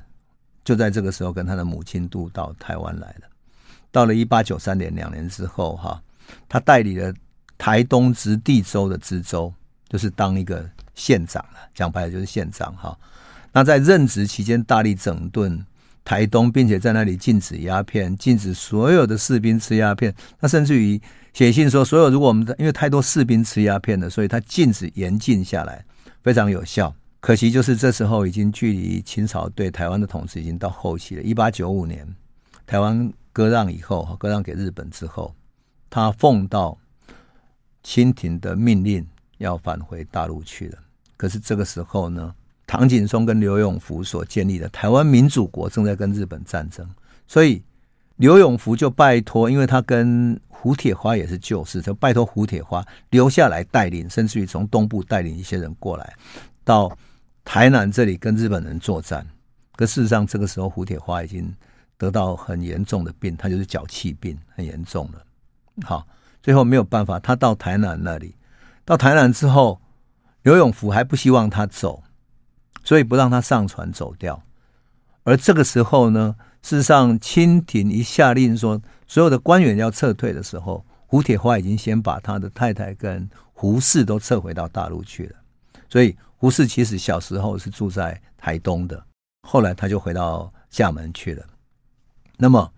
[0.63, 3.27] 就在这个时候，跟他的母亲渡到台湾来了。
[3.91, 5.99] 到了一八九三年，两年之后，哈，
[6.47, 7.11] 他代理了
[7.57, 9.51] 台东直地州的知州，
[9.89, 10.63] 就是当一个
[10.93, 11.57] 县长了。
[11.73, 12.95] 讲白了就是县长，哈。
[13.51, 15.65] 那在任职期间，大力整顿
[16.03, 20.13] 台东，并且在那里禁止鸦片，禁止所有的士兵吃鸦片。
[20.39, 20.99] 那甚至于
[21.33, 25.85] 写信说，所有如果我们的因为太多士兵吃鸦片了，所以他禁止严禁下来，
[26.23, 26.93] 非常有效。
[27.19, 31.21] 可惜就是这时候已经距离清朝对台湾的统治已经到后期了。
[31.21, 32.07] 一八九五年，
[32.65, 35.35] 台湾割让以后，割让给日本之后，
[35.89, 36.75] 他奉到
[37.83, 39.05] 清廷的命令
[39.37, 40.79] 要返回大陆去了。
[41.15, 42.33] 可是这个时候呢，
[42.72, 46.89] 唐景崧跟刘永福所建立的台湾民主国正在跟日本战争，
[47.28, 47.61] 所以
[48.15, 56.13] 刘永福就拜托，因为他跟胡铁花也是旧识，就拜托胡铁花留下来带领，甚至于从东部带领一些人过来
[56.63, 56.89] 到
[57.43, 59.28] 台南这里跟日本人作战。
[59.76, 61.53] 可事实上，这个时候胡铁花已经
[61.97, 65.22] 得到很严重的病，他就是脚气病，很严重了。
[65.84, 66.07] 好，
[66.41, 68.34] 最后没有办法，他到台南那里，
[68.86, 69.82] 到台南之后，
[70.43, 72.01] 刘永福还不希望他走，
[72.84, 74.41] 所以不让他上船走掉。
[75.23, 85.36] 而这个时候呢，事实上，清廷一下令说所有的官员要撤退的时候，胡铁花已经先把他的太太跟胡适都撤回到大陆去了。
[85.89, 89.05] 所以胡适其实小时候是住在台东的，
[89.47, 91.45] 后来他就回到厦门去了。
[92.38, 92.71] 那么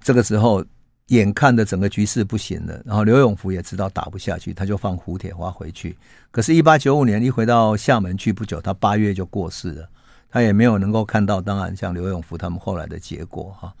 [0.00, 0.64] 这个时候，
[1.08, 5.96] 眼看着整个局势不行了，然后刘永福也知道打不下去，他就放胡铁花回去。
[6.30, 9.88] 可是，一八九五年一回到厦门去不久，他八月就过世了。
[10.30, 13.72] 他也没有能够看到，当然像刘永福他们后来的结果哈，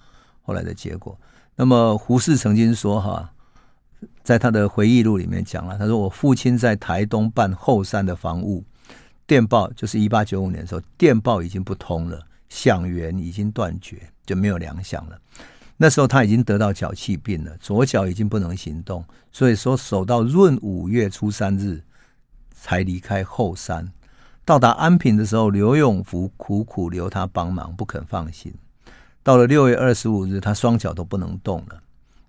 [0.42, 1.14] 后来的结果。
[1.54, 3.30] 那么胡适曾经说哈，
[4.22, 8.64] 在他的回忆录里面讲了，他说我父亲在台东办后山的防务，
[9.26, 12.18] 电报就是一八九五年的时候，电报已经不通了，
[12.48, 15.20] 响源已经断绝，就没有粮饷了。
[15.80, 21.80] 那时候他已经得到脚气病了，左脚已经不能行动，所以说守到闰五月初三日
[22.50, 23.88] 才离开后山。
[24.44, 28.52] 到达安平的时候，刘永福苦苦留他帮忙，不肯放行。
[29.22, 31.80] 到了六月二十五日，他双脚都不能动了。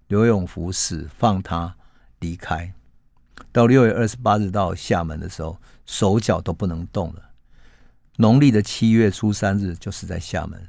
[0.09, 1.75] 刘永福死，放他
[2.19, 2.71] 离开。
[3.51, 7.31] 到六月二十八日到厦门的时候，手脚都不能动了。
[8.17, 10.61] 农历的七月初三日，就是在厦门。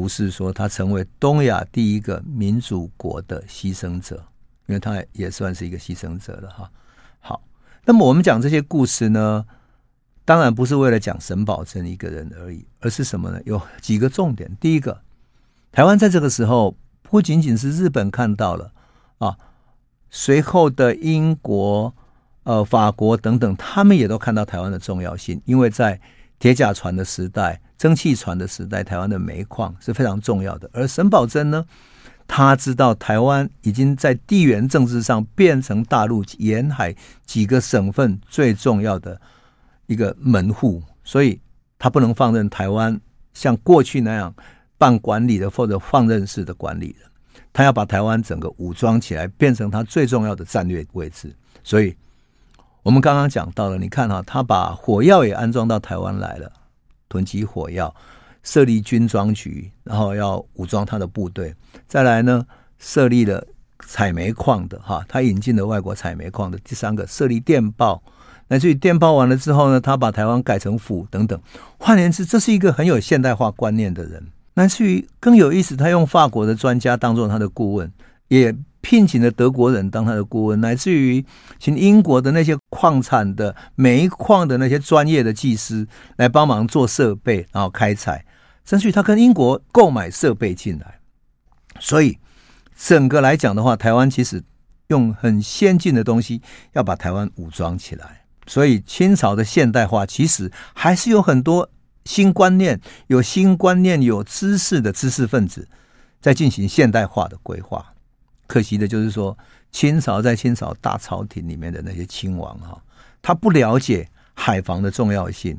[0.00, 4.16] 胡适说，他成为东亚第一个民主国的牺牲者，
[4.64, 6.70] 因为他也算是一个牺牲者了哈。
[7.20, 7.42] 好，
[7.84, 9.44] 那么我们讲这些故事呢，
[10.24, 13.38] 当然不是为了讲沈葆桢一个人而已，而是什么呢？
[13.44, 14.56] 有几个重点。
[14.58, 15.02] 第一个，
[15.70, 18.72] 台湾在这个时候不仅仅是日本看到了
[19.18, 19.36] 啊，
[20.08, 21.94] 随后的英国、
[22.44, 25.42] 呃法国等等，他们也都看到台湾的重要性。
[25.44, 26.00] 因为在
[26.40, 30.68] 铁甲船的时代、蒸汽船的时代，台湾的煤矿是非常重要的。
[30.72, 31.64] 而沈葆桢呢，
[32.26, 36.92] 他知道台湾已经在地缘政治上变成大陆沿海
[37.24, 39.20] 几个省份最重要的。
[39.86, 41.40] 一个门户，所以
[41.76, 43.00] 他不能放任台湾
[43.34, 44.32] 像过去那样
[44.78, 47.10] 半管理的或者放任式的管理的，
[47.52, 51.34] 他要把台湾整个武装起来，变成他最重要的战略位置。
[51.64, 51.96] 所以，
[52.82, 56.50] 我们刚刚讲到了，你看哈，他把火药也安装到台湾来了，
[57.08, 57.94] 囤积火药，
[58.42, 61.54] 设立军装局，然后要武装他的部队。
[61.86, 62.46] 再来呢，
[62.78, 63.46] 设立了
[63.86, 66.58] 采煤矿的哈，他引进了外国采煤矿的。
[66.64, 68.02] 第三个，设立电报。
[68.48, 71.40] 乃至于电报完了之后呢，他把台湾改成府等等。
[71.78, 74.26] 换言之，这是一个很有现代化观念的人。
[74.54, 77.92] 乃至于更有意思，他用法国的专家当做他的顾问，
[78.26, 81.24] 也聘请了德国人当他的顾问，乃至于
[81.58, 88.24] 请英国的那些矿产的煤矿的那些专业的技师来帮忙做设备，然后开采。
[88.64, 91.00] 甚至于他跟英国购买设备进来。
[91.78, 92.18] 所以
[92.76, 94.42] 整个来讲的话，台湾其实
[94.88, 96.40] 用很先进的东西
[96.72, 98.24] 要把台湾武装起来。
[98.46, 101.68] 所以清朝的现代化其实还是有很多
[102.04, 105.68] 新观念、有新观念、有知识的知识分子
[106.20, 107.94] 在进行现代化的规划。
[108.50, 109.38] 可惜的就是说，
[109.70, 112.82] 清朝在清朝大朝廷里面的那些亲王哈，
[113.22, 115.56] 他不了解海防的重要性，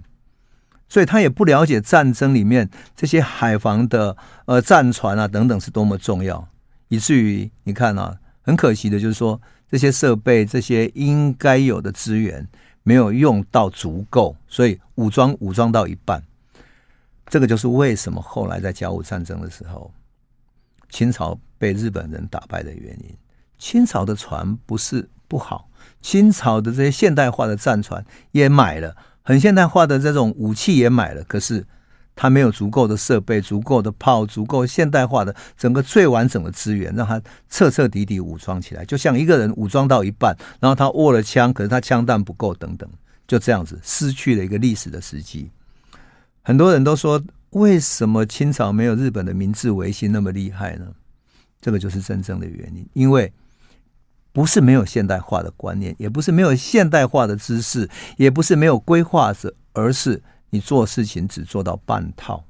[0.89, 6.45] 所以他也不了解战争里面这些海防的呃战船啊等等是多么重要，
[6.89, 9.39] 以至于你看啊，很可惜的就是说，
[9.71, 12.47] 这些设备、这些应该有的资源。
[12.83, 16.23] 没有用到足够，所以武装武装到一半，
[17.27, 19.93] 这个就是为什么后来在甲午战争的时候，
[20.91, 23.17] 清朝被日本人打败的原因。
[23.57, 25.67] 清朝的船不是不好，
[26.01, 31.65] 清朝的这些现代化的战船也买了，很现代化的这种武器也买了，可是。
[32.13, 37.19] 他没有足够的设备、足够的炮、足够现代化的整个最完整的资源，让他
[37.49, 38.83] 彻彻底底武装起来。
[38.85, 42.87] 就像一个人武装到一半，然后他握了枪，可是他枪弹不够，等等，
[43.25, 45.49] 就这样子失去了一个历史的时机。
[46.43, 47.19] 很多人都说，
[47.51, 50.93] 为什么清朝没有日本的明治维新那么厉害呢？
[51.61, 53.31] 这个就是真正的原因，因为
[54.31, 60.21] 不是没有现代化的观念，也不是没有现代化的知识，也不是没有规划者，而是。
[60.53, 62.43] 你做事情只做到半套，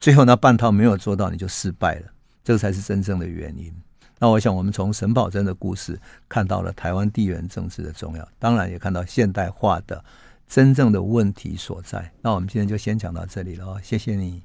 [0.00, 2.06] 最后那半套没有做到，你就失败了，
[2.42, 3.70] 这个才是真正的原因。
[4.18, 10.02] 那我想，我们从沈葆楨的故事看到了台湾地缘政治的重要，当然也看到现代化的
[10.48, 12.10] 真正的问题所在。
[12.22, 14.36] 那我们今天就先讲到这里了，谢谢你。